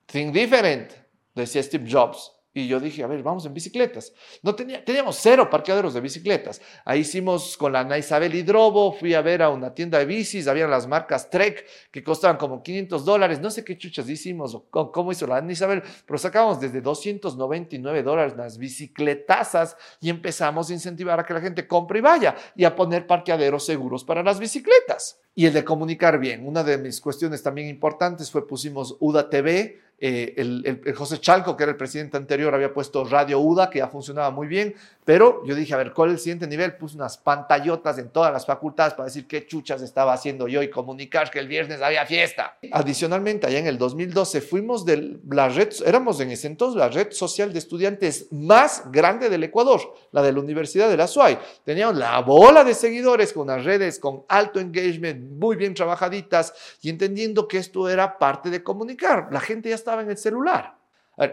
Think 0.07 0.33
different, 0.33 0.93
decía 1.35 1.63
Steve 1.63 1.87
Jobs. 1.91 2.33
Y 2.57 2.69
yo 2.69 2.79
dije, 2.79 3.03
a 3.03 3.09
ver, 3.09 3.21
vamos 3.21 3.45
en 3.47 3.53
bicicletas. 3.53 4.13
No 4.41 4.55
tenía, 4.55 4.85
teníamos 4.85 5.19
cero 5.21 5.51
parqueaderos 5.51 5.93
de 5.93 6.01
bicicletas. 6.01 6.63
Ahí 6.85 7.01
hicimos 7.01 7.57
con 7.57 7.73
la 7.73 7.81
Ana 7.81 7.99
Isabel 7.99 8.33
Hidrobo, 8.33 8.93
fui 8.93 9.13
a 9.13 9.23
ver 9.23 9.43
a 9.43 9.51
una 9.51 9.75
tienda 9.75 9.99
de 9.99 10.05
bicis, 10.05 10.47
habían 10.47 10.71
las 10.71 10.87
marcas 10.87 11.29
Trek 11.29 11.67
que 11.91 12.05
costaban 12.05 12.37
como 12.37 12.63
500 12.63 13.05
dólares. 13.05 13.41
No 13.41 13.51
sé 13.51 13.65
qué 13.65 13.77
chuchas 13.77 14.09
hicimos 14.09 14.55
o 14.55 14.71
cómo 14.71 15.11
hizo 15.11 15.27
la 15.27 15.39
Ana 15.39 15.51
Isabel, 15.51 15.83
pero 16.07 16.17
sacamos 16.17 16.61
desde 16.61 16.81
299 16.81 18.05
dólares 18.05 18.37
las 18.37 18.57
bicicletazas 18.57 19.77
y 20.01 20.09
empezamos 20.09 20.71
a 20.71 20.75
incentivar 20.75 21.19
a 21.19 21.25
que 21.25 21.35
la 21.35 21.41
gente 21.41 21.67
compre 21.67 21.99
y 21.99 22.03
vaya 22.03 22.37
y 22.55 22.63
a 22.65 22.77
poner 22.77 23.09
parqueaderos 23.09 23.67
seguros 23.67 24.05
para 24.05 24.23
las 24.23 24.39
bicicletas. 24.39 25.19
Y 25.35 25.47
el 25.47 25.53
de 25.53 25.65
comunicar 25.65 26.21
bien. 26.21 26.47
Una 26.47 26.63
de 26.63 26.79
mis 26.79 27.01
cuestiones 27.01 27.43
también 27.43 27.67
importantes 27.67 28.31
fue 28.31 28.47
pusimos 28.47 28.97
UDA 29.01 29.29
TV, 29.29 29.81
eh, 29.99 30.35
el, 30.37 30.95
José 30.95 31.19
Chalco, 31.19 31.57
que 31.57 31.63
era 31.63 31.73
el 31.73 31.79
presidente 31.79 32.17
anterior, 32.17 32.55
había 32.55 32.73
puesto 32.73 33.05
Radio 33.05 33.41
UDA, 33.41 33.71
que 33.71 33.79
ya 33.79 33.89
funcionaba 33.89 34.31
muy 34.31 34.47
bien, 34.47 34.75
pero 35.05 35.45
yo 35.45 35.55
dije, 35.55 35.75
a 35.75 35.77
ver, 35.77 35.93
¿cuál 35.93 36.11
es 36.11 36.15
el 36.15 36.21
siguiente 36.21 36.47
nivel? 36.47 36.77
Puse 36.77 36.97
unas 36.97 37.19
pantallotas 37.19 37.99
en 37.99 38.09
todas 38.09 38.33
las 38.33 38.47
facultades 38.47 38.95
para 38.95 39.07
decir 39.07 39.27
qué 39.27 39.47
chuchas 39.47 39.83
estaba 39.83 40.13
haciendo 40.13 40.49
yo 40.49 40.63
y 40.63 40.71
comunicar 40.71 41.31
que 41.31 41.39
el 41.39 41.47
viernes 41.47 41.83
había 41.83 42.07
fiesta. 42.07 42.57
Adicionalmente, 42.73 43.47
allá 43.47 43.59
en 43.59 43.67
el 43.67 43.77
2012 43.77 44.41
fuimos 44.41 44.85
de 44.85 45.19
la 45.31 45.49
red, 45.49 45.69
éramos 45.85 46.21
en 46.21 46.31
ese 46.31 46.47
entonces 46.47 46.79
la 46.79 46.89
red 46.89 47.13
social 47.13 47.53
de 47.53 47.59
estudiantes 47.59 48.29
más 48.33 48.91
grande 48.91 49.29
del 49.29 49.45
Ecuador, 49.45 49.81
la 50.11 50.23
de 50.23 50.33
la 50.33 50.41
Universidad 50.41 50.89
de 50.89 50.97
la 50.97 51.07
SUAY. 51.07 51.39
Teníamos 51.65 51.97
la 51.97 52.19
bola 52.21 52.65
de 52.65 52.75
seguidores 52.75 53.33
con 53.33 53.49
las 53.49 53.65
redes 53.65 53.99
con 53.99 54.25
alto 54.29 54.59
engagement, 54.59 55.33
muy 55.33 55.57
bien 55.57 55.75
trabajaditas 55.75 56.55
y 56.81 56.89
entendiendo 56.89 57.47
que 57.47 57.59
esto 57.59 57.89
era 57.89 58.19
parte 58.19 58.51
de 58.51 58.63
comunicar. 58.63 59.29
La 59.31 59.41
gente 59.41 59.69
ya 59.69 59.75
estaba 59.85 60.01
en 60.03 60.11
el 60.11 60.17
celular. 60.17 60.75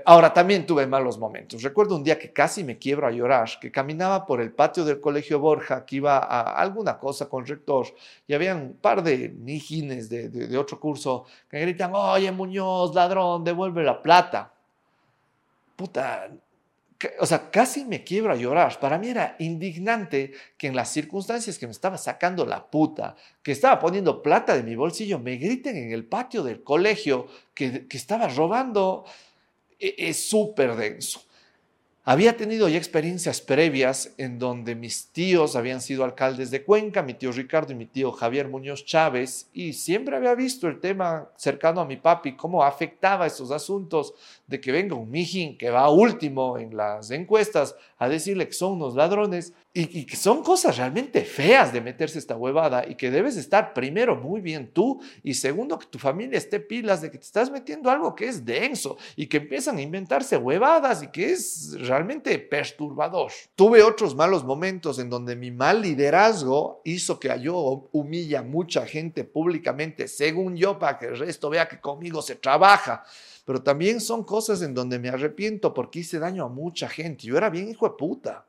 Ahora 0.06 0.32
también 0.32 0.68
tuve 0.68 0.86
malos 0.86 1.18
momentos. 1.18 1.64
Recuerdo 1.64 1.96
un 1.96 2.04
día 2.04 2.20
que 2.20 2.32
casi 2.32 2.64
me 2.64 2.78
quiebro 2.78 3.08
a 3.08 3.12
llorar, 3.12 3.50
que 3.60 3.72
caminaba 3.72 4.28
por 4.28 4.40
el 4.40 4.52
patio 4.52 4.86
del 4.86 5.02
colegio 5.02 5.40
Borja, 5.40 5.86
que 5.86 5.96
iba 5.96 6.20
a 6.20 6.62
alguna 6.62 7.00
cosa 7.00 7.28
con 7.28 7.48
rector, 7.48 7.88
y 8.28 8.34
había 8.36 8.56
un 8.56 8.78
par 8.80 9.02
de 9.02 9.30
mijines 9.30 10.08
de, 10.08 10.30
de, 10.30 10.56
otro 10.56 10.80
curso 10.80 11.26
que 11.50 11.60
gritan, 11.62 11.96
oye 11.96 12.32
Muñoz, 12.32 12.94
ladrón, 12.94 13.44
devuelve 13.44 13.84
la 13.84 14.00
plata. 14.00 14.54
Puta, 15.76 16.30
o 17.20 17.26
sea, 17.26 17.50
casi 17.52 17.86
me 17.86 18.04
quiebro 18.04 18.34
a 18.34 18.36
llorar. 18.36 18.80
Para 18.80 18.98
mí 18.98 19.10
era 19.10 19.36
indignante 19.40 20.34
que 20.58 20.68
en 20.68 20.76
las 20.76 20.90
circunstancias 20.90 21.58
que 21.58 21.68
me 21.68 21.72
estaba 21.72 21.98
sacando 21.98 22.46
la 22.46 22.70
puta, 22.70 23.16
que 23.42 23.52
estaba 23.52 23.80
poniendo 23.80 24.22
plata 24.22 24.56
de 24.56 24.64
mi 24.64 24.76
bolsillo, 24.76 25.20
me 25.20 25.38
griten 25.38 25.78
en 25.78 25.92
el 25.92 26.06
patio 26.06 26.44
del 26.44 26.64
colegio 26.64 27.28
que, 27.54 27.88
que 27.88 27.98
estaba 27.98 28.28
robando. 28.28 29.06
E, 29.80 29.96
es 29.98 30.30
súper 30.30 30.76
denso. 30.76 31.22
Había 32.04 32.36
tenido 32.36 32.68
ya 32.68 32.80
experiencias 32.80 33.42
previas 33.42 34.16
en 34.18 34.40
donde 34.40 34.74
mis 34.74 35.10
tíos 35.12 35.56
habían 35.56 35.82
sido 35.82 36.04
alcaldes 36.04 36.50
de 36.50 36.64
Cuenca, 36.64 37.04
mi 37.04 37.14
tío 37.14 37.32
Ricardo 37.32 37.74
y 37.74 37.76
mi 37.76 37.86
tío 37.86 38.12
Javier 38.12 38.48
Muñoz 38.48 38.86
Chávez, 38.86 39.52
y 39.54 39.74
siempre 39.74 40.16
había 40.16 40.34
visto 40.34 40.68
el 40.68 40.80
tema 40.80 41.30
cercano 41.36 41.80
a 41.80 41.86
mi 41.86 41.98
papi, 41.98 42.36
cómo 42.36 42.64
afectaba 42.64 43.28
estos 43.28 43.52
asuntos 43.52 44.16
de 44.48 44.60
que 44.60 44.72
venga 44.72 44.96
un 44.96 45.12
mijín 45.12 45.60
que 45.60 45.70
va 45.70 45.92
último 45.92 46.58
en 46.58 46.76
las 46.76 47.12
encuestas 47.12 47.76
a 48.00 48.10
decirle 48.10 48.48
que 48.48 48.54
son 48.54 48.72
unos 48.74 48.96
ladrones 48.96 49.54
y, 49.74 50.06
que 50.06 50.18
son 50.18 50.44
cosas 50.44 50.78
realmente 50.78 51.24
feas 51.24 51.72
de 51.72 51.80
meterse 51.80 52.20
esta 52.20 52.36
huevada 52.36 52.86
y 52.86 52.96
que 52.96 53.10
debes 53.10 53.38
estar 53.38 53.74
primero 53.74 54.18
muy 54.18 54.42
bien 54.42 54.72
tú 54.74 55.00
y 55.24 55.34
segundo 55.34 55.80
que 55.80 55.86
tu 55.86 55.98
familia 55.98 56.38
esté 56.38 56.60
pilas 56.60 57.02
de 57.02 57.10
que 57.10 57.18
te 57.18 57.24
estás 57.24 57.50
metiendo 57.50 57.90
algo 57.90 58.14
que 58.14 58.28
es 58.28 58.44
denso 58.44 58.98
y 59.16 59.28
que 59.28 59.38
empiezan 59.38 59.78
a 59.78 59.82
inventarse 59.82 60.36
huevadas 60.36 61.04
y 61.04 61.08
que 61.08 61.32
es 61.32 61.74
realmente 61.80 62.38
perturbador. 62.40 63.32
Tuve 63.56 63.82
otros 63.82 64.14
malos 64.14 64.44
momentos 64.44 65.00
en 65.00 65.10
donde 65.10 65.38
mi 65.38 65.52
mal 65.52 65.82
liderazgo 65.82 66.82
hizo 66.84 67.18
que 67.18 67.32
yo 67.40 67.88
humilla 67.94 68.40
a 68.40 68.44
mucha 68.44 68.86
gente 68.86 69.24
públicamente, 69.24 70.10
según 70.10 70.58
yo, 70.58 70.78
para 70.78 71.00
que 71.00 71.06
el 71.06 71.18
resto 71.18 71.50
vea 71.50 71.70
que 71.70 71.80
conmigo 71.80 72.22
se 72.22 72.36
trabaja 72.36 73.04
pero 73.44 73.64
también 73.64 74.00
son 74.00 74.24
cosas 74.24 74.62
en 74.62 74.74
donde 74.74 75.00
me 75.00 75.10
arrepiento 75.10 75.74
porque 75.74 76.00
hice 76.00 76.20
daño 76.20 76.46
a 76.46 76.50
mucha 76.50 76.88
gente. 76.88 77.24
Yo 77.24 77.38
era 77.38 77.50
bien 77.50 77.68
hijo 77.68 77.90
de 77.90 77.96
puta. 77.98 78.46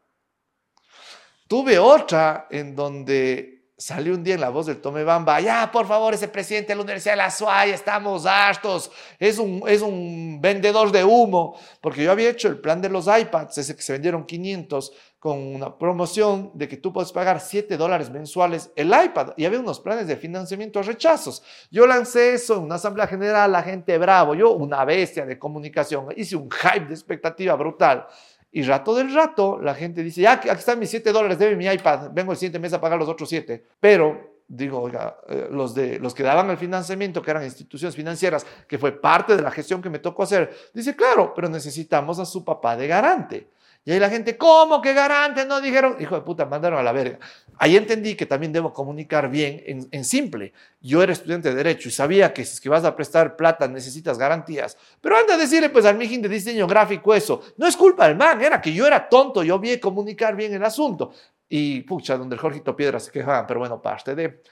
Tuve 1.53 1.79
otra 1.79 2.47
en 2.49 2.75
donde 2.75 3.75
salió 3.77 4.15
un 4.15 4.25
día 4.25 4.37
en 4.37 4.41
la 4.41 4.49
voz 4.49 4.65
del 4.65 4.81
Tome 4.81 5.05
Bamba, 5.05 5.39
ya, 5.39 5.71
por 5.71 5.87
favor, 5.87 6.15
ese 6.15 6.29
presidente 6.29 6.69
de 6.69 6.77
la 6.77 6.83
Universidad 6.83 7.13
de 7.13 7.19
la 7.19 7.31
SUAY, 7.31 7.73
estamos 7.73 8.25
hartos, 8.25 8.91
es 9.19 9.37
un, 9.37 9.63
es 9.67 9.83
un 9.83 10.39
vendedor 10.41 10.91
de 10.91 11.05
humo, 11.05 11.61
porque 11.83 12.05
yo 12.05 12.11
había 12.11 12.31
hecho 12.31 12.49
el 12.49 12.59
plan 12.59 12.81
de 12.81 12.89
los 12.89 13.07
iPads, 13.07 13.59
ese 13.59 13.77
que 13.77 13.83
se 13.83 13.93
vendieron 13.93 14.25
500, 14.25 14.93
con 15.19 15.39
una 15.55 15.77
promoción 15.77 16.53
de 16.55 16.69
que 16.69 16.79
tú 16.79 16.91
puedes 16.91 17.13
pagar 17.13 17.39
7 17.39 17.77
dólares 17.77 18.09
mensuales 18.09 18.71
el 18.75 18.87
iPad, 18.89 19.35
y 19.37 19.45
había 19.45 19.61
unos 19.61 19.79
planes 19.79 20.07
de 20.07 20.17
financiamiento 20.17 20.79
a 20.79 20.83
rechazos. 20.83 21.43
Yo 21.71 21.87
lancé 21.87 22.33
eso 22.33 22.57
en 22.57 22.63
una 22.63 22.77
asamblea 22.77 23.07
general, 23.07 23.53
la 23.53 23.63
gente 23.63 23.99
bravo, 23.99 24.35
yo 24.35 24.53
una 24.53 24.87
bestia 24.87 25.27
de 25.27 25.39
comunicación, 25.39 26.09
hice 26.17 26.35
un 26.35 26.49
hype 26.51 26.87
de 26.87 26.95
expectativa 26.95 27.55
brutal. 27.57 28.07
Y 28.55 28.63
rato 28.63 28.95
del 28.95 29.13
rato, 29.15 29.59
la 29.61 29.75
gente 29.75 30.03
dice, 30.03 30.21
ya, 30.21 30.33
aquí 30.33 30.49
están 30.49 30.79
mis 30.79 30.91
7 30.91 31.11
dólares, 31.11 31.39
debe 31.39 31.57
mi 31.57 31.67
iPad, 31.67 32.11
vengo 32.13 32.33
el 32.33 32.39
siguiente 32.39 32.59
mes 32.59 32.73
a 32.75 32.81
pagar 32.81 32.99
los 32.99 33.09
otros 33.09 33.29
7. 33.29 33.65
Pero, 33.81 34.32
digo, 34.55 34.81
oiga, 34.83 35.17
eh, 35.29 35.49
los, 35.51 35.75
de, 35.75 35.99
los 35.99 36.15
que 36.15 36.23
daban 36.23 36.51
el 36.51 36.59
financiamiento, 36.59 37.23
que 37.23 37.31
eran 37.31 37.43
instituciones 37.43 37.97
financieras, 37.97 38.45
que 38.69 38.79
fue 38.79 38.93
parte 38.93 39.35
de 39.35 39.43
la 39.43 39.51
gestión 39.51 39.81
que 39.81 39.89
me 39.89 39.99
tocó 39.99 40.25
hacer, 40.25 40.55
dice, 40.75 40.95
claro, 40.95 41.33
pero 41.35 41.49
necesitamos 41.49 42.19
a 42.19 42.27
su 42.27 42.45
papá 42.45 42.77
de 42.77 42.87
garante. 42.87 43.49
Y 43.85 43.91
ahí 43.91 43.99
la 43.99 44.11
gente, 44.11 44.37
¿cómo 44.37 44.81
que 44.81 44.93
garante? 44.95 45.45
No 45.45 45.61
dijeron, 45.61 45.97
hijo 45.99 46.15
de 46.15 46.21
puta, 46.21 46.45
mandaron 46.45 46.79
a 46.79 46.85
la 46.85 46.93
verga. 46.93 47.19
Ahí 47.59 47.77
entendí 47.77 48.15
que 48.15 48.27
también 48.27 48.53
debo 48.53 48.73
comunicar 48.73 49.29
bien 49.29 49.89
en, 49.91 50.05
simple. 50.05 50.53
Yo 50.81 51.03
era 51.03 51.13
estudiante 51.13 51.49
de 51.49 51.57
Derecho 51.57 51.89
y 51.89 51.93
sabía 51.93 52.33
que 52.33 52.45
si 52.45 52.55
es 52.55 52.61
que 52.61 52.69
vas 52.69 52.85
a 52.85 52.95
prestar 52.95 53.35
plata 53.35 53.67
necesitas 53.67 54.19
garantías. 54.19 54.77
Pero 55.01 55.17
anda 55.17 55.35
a 55.35 55.37
decirle 55.37 55.69
pues 55.69 55.85
al 55.85 55.97
mijín 55.97 56.23
de 56.23 56.29
diseño 56.29 56.69
gráfico 56.69 57.13
eso. 57.13 57.43
No 57.57 57.67
es 57.67 57.77
culpa 57.77 58.07
del 58.07 58.17
man, 58.17 58.41
era 58.41 58.61
que 58.61 58.73
yo 58.73 58.87
era 58.87 59.09
tonto, 59.09 59.43
yo 59.43 59.59
vi 59.59 59.81
comunicar 59.81 60.37
bien 60.37 60.55
el 60.55 60.65
asunto. 60.65 61.13
Y 61.55 61.83
pucha, 61.83 62.17
donde 62.17 62.35
el 62.35 62.41
Jorgito 62.41 62.75
Piedra 62.75 62.99
se 62.99 63.13
quejaba, 63.13 63.47
pero 63.47 63.61
bueno, 63.61 63.83
parte 63.83 64.15
de... 64.15 64.43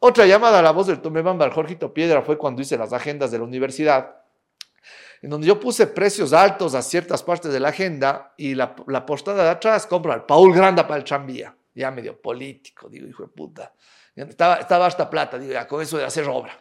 Otra 0.00 0.26
llamada 0.26 0.58
a 0.58 0.62
la 0.62 0.72
voz 0.72 0.88
del 0.88 1.00
Tomebamba 1.00 1.44
al 1.44 1.52
Jorgito 1.52 1.94
Piedra 1.94 2.20
fue 2.20 2.36
cuando 2.36 2.60
hice 2.60 2.76
las 2.76 2.92
agendas 2.92 3.30
de 3.30 3.38
la 3.38 3.44
universidad 3.44 4.16
en 5.22 5.30
donde 5.30 5.46
yo 5.46 5.60
puse 5.60 5.86
precios 5.86 6.32
altos 6.32 6.74
a 6.74 6.82
ciertas 6.82 7.22
partes 7.22 7.52
de 7.52 7.60
la 7.60 7.68
agenda 7.68 8.34
y 8.36 8.56
la, 8.56 8.74
la 8.88 9.06
postada 9.06 9.44
de 9.44 9.50
atrás 9.50 9.86
compra 9.86 10.14
al 10.14 10.26
Paul 10.26 10.52
Granda 10.52 10.84
para 10.84 10.98
el 10.98 11.04
tranvía. 11.04 11.54
Ya 11.74 11.92
medio 11.92 12.20
político, 12.20 12.88
digo, 12.88 13.06
hijo 13.06 13.22
de 13.22 13.28
puta. 13.28 13.72
Estaba, 14.16 14.56
estaba 14.56 14.86
hasta 14.86 15.08
plata, 15.08 15.38
digo, 15.38 15.52
ya 15.52 15.68
con 15.68 15.80
eso 15.80 15.96
de 15.96 16.04
hacer 16.06 16.26
obra. 16.28 16.58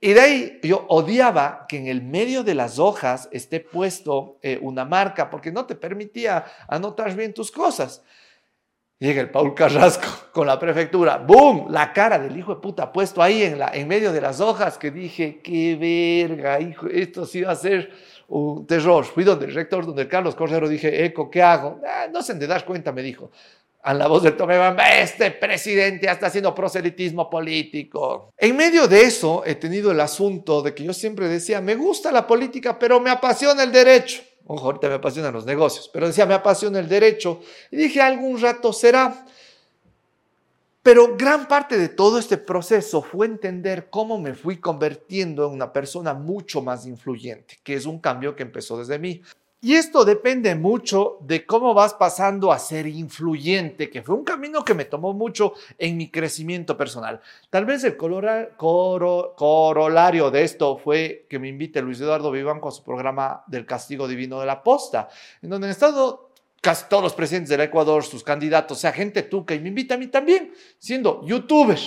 Y 0.00 0.12
de 0.12 0.20
ahí 0.20 0.60
yo 0.62 0.86
odiaba 0.88 1.66
que 1.68 1.78
en 1.78 1.88
el 1.88 2.00
medio 2.00 2.44
de 2.44 2.54
las 2.54 2.78
hojas 2.78 3.28
esté 3.32 3.58
puesto 3.58 4.38
eh, 4.40 4.58
una 4.62 4.84
marca 4.84 5.30
porque 5.30 5.50
no 5.50 5.66
te 5.66 5.74
permitía 5.74 6.44
anotar 6.68 7.12
bien 7.16 7.34
tus 7.34 7.50
cosas. 7.50 8.04
Llega 9.02 9.20
el 9.20 9.30
Paul 9.30 9.52
Carrasco 9.52 10.06
con 10.32 10.46
la 10.46 10.60
prefectura. 10.60 11.16
¡Boom! 11.16 11.66
La 11.70 11.92
cara 11.92 12.20
del 12.20 12.36
hijo 12.36 12.54
de 12.54 12.60
puta 12.60 12.92
puesto 12.92 13.20
ahí 13.20 13.42
en, 13.42 13.58
la, 13.58 13.72
en 13.74 13.88
medio 13.88 14.12
de 14.12 14.20
las 14.20 14.40
hojas 14.40 14.78
que 14.78 14.92
dije, 14.92 15.40
qué 15.42 15.74
verga, 15.74 16.60
hijo, 16.60 16.86
esto 16.86 17.26
sí 17.26 17.42
va 17.42 17.50
a 17.50 17.56
ser 17.56 17.90
un 18.28 18.64
terror. 18.64 19.04
Fui 19.04 19.24
donde 19.24 19.46
el 19.46 19.54
rector, 19.54 19.84
donde 19.84 20.02
el 20.02 20.08
Carlos 20.08 20.36
Cordero, 20.36 20.68
dije, 20.68 21.04
Eco, 21.04 21.28
¿qué 21.28 21.42
hago? 21.42 21.80
Ah, 21.84 22.06
no 22.12 22.22
se 22.22 22.36
te 22.36 22.46
das 22.46 22.62
cuenta, 22.62 22.92
me 22.92 23.02
dijo. 23.02 23.32
A 23.82 23.92
la 23.92 24.06
voz 24.06 24.22
del 24.22 24.36
Tomebamba, 24.36 24.84
este 25.00 25.32
presidente 25.32 26.08
está 26.08 26.28
haciendo 26.28 26.54
proselitismo 26.54 27.28
político. 27.28 28.30
En 28.38 28.56
medio 28.56 28.86
de 28.86 29.02
eso 29.02 29.42
he 29.44 29.56
tenido 29.56 29.90
el 29.90 29.98
asunto 29.98 30.62
de 30.62 30.76
que 30.76 30.84
yo 30.84 30.92
siempre 30.92 31.26
decía, 31.26 31.60
me 31.60 31.74
gusta 31.74 32.12
la 32.12 32.24
política, 32.24 32.78
pero 32.78 33.00
me 33.00 33.10
apasiona 33.10 33.64
el 33.64 33.72
derecho. 33.72 34.22
Ojo, 34.46 34.66
ahorita 34.66 34.88
me 34.88 34.94
apasionan 34.94 35.32
los 35.32 35.46
negocios, 35.46 35.88
pero 35.92 36.06
decía, 36.06 36.26
me 36.26 36.34
apasiona 36.34 36.78
el 36.78 36.88
derecho. 36.88 37.40
Y 37.70 37.76
dije, 37.76 38.00
algún 38.00 38.40
rato 38.40 38.72
será. 38.72 39.24
Pero 40.82 41.16
gran 41.16 41.46
parte 41.46 41.78
de 41.78 41.88
todo 41.88 42.18
este 42.18 42.38
proceso 42.38 43.02
fue 43.02 43.26
entender 43.26 43.88
cómo 43.88 44.18
me 44.18 44.34
fui 44.34 44.58
convirtiendo 44.58 45.46
en 45.46 45.52
una 45.52 45.72
persona 45.72 46.12
mucho 46.12 46.60
más 46.60 46.86
influyente, 46.86 47.58
que 47.62 47.74
es 47.74 47.86
un 47.86 48.00
cambio 48.00 48.34
que 48.34 48.42
empezó 48.42 48.76
desde 48.78 48.98
mí. 48.98 49.22
Y 49.64 49.76
esto 49.76 50.04
depende 50.04 50.56
mucho 50.56 51.18
de 51.20 51.46
cómo 51.46 51.72
vas 51.72 51.94
pasando 51.94 52.50
a 52.50 52.58
ser 52.58 52.88
influyente, 52.88 53.90
que 53.90 54.02
fue 54.02 54.16
un 54.16 54.24
camino 54.24 54.64
que 54.64 54.74
me 54.74 54.86
tomó 54.86 55.12
mucho 55.12 55.54
en 55.78 55.96
mi 55.96 56.10
crecimiento 56.10 56.76
personal. 56.76 57.20
Tal 57.48 57.64
vez 57.64 57.84
el 57.84 57.96
corolario 57.96 58.50
de 60.32 60.42
esto 60.42 60.78
fue 60.78 61.26
que 61.30 61.38
me 61.38 61.46
invite 61.46 61.80
Luis 61.80 62.00
Eduardo 62.00 62.32
Viván 62.32 62.58
con 62.58 62.72
su 62.72 62.82
programa 62.82 63.44
del 63.46 63.64
castigo 63.64 64.08
divino 64.08 64.40
de 64.40 64.46
la 64.46 64.64
posta, 64.64 65.08
en 65.40 65.50
donde 65.50 65.68
han 65.68 65.70
estado 65.70 66.32
casi 66.60 66.86
todos 66.88 67.04
los 67.04 67.14
presidentes 67.14 67.50
del 67.50 67.60
Ecuador, 67.60 68.02
sus 68.02 68.24
candidatos, 68.24 68.78
o 68.78 68.80
sea, 68.80 68.90
gente 68.90 69.22
tuca, 69.22 69.54
y 69.54 69.60
me 69.60 69.68
invita 69.68 69.94
a 69.94 69.98
mí 69.98 70.08
también, 70.08 70.52
siendo 70.78 71.24
youtuber. 71.24 71.78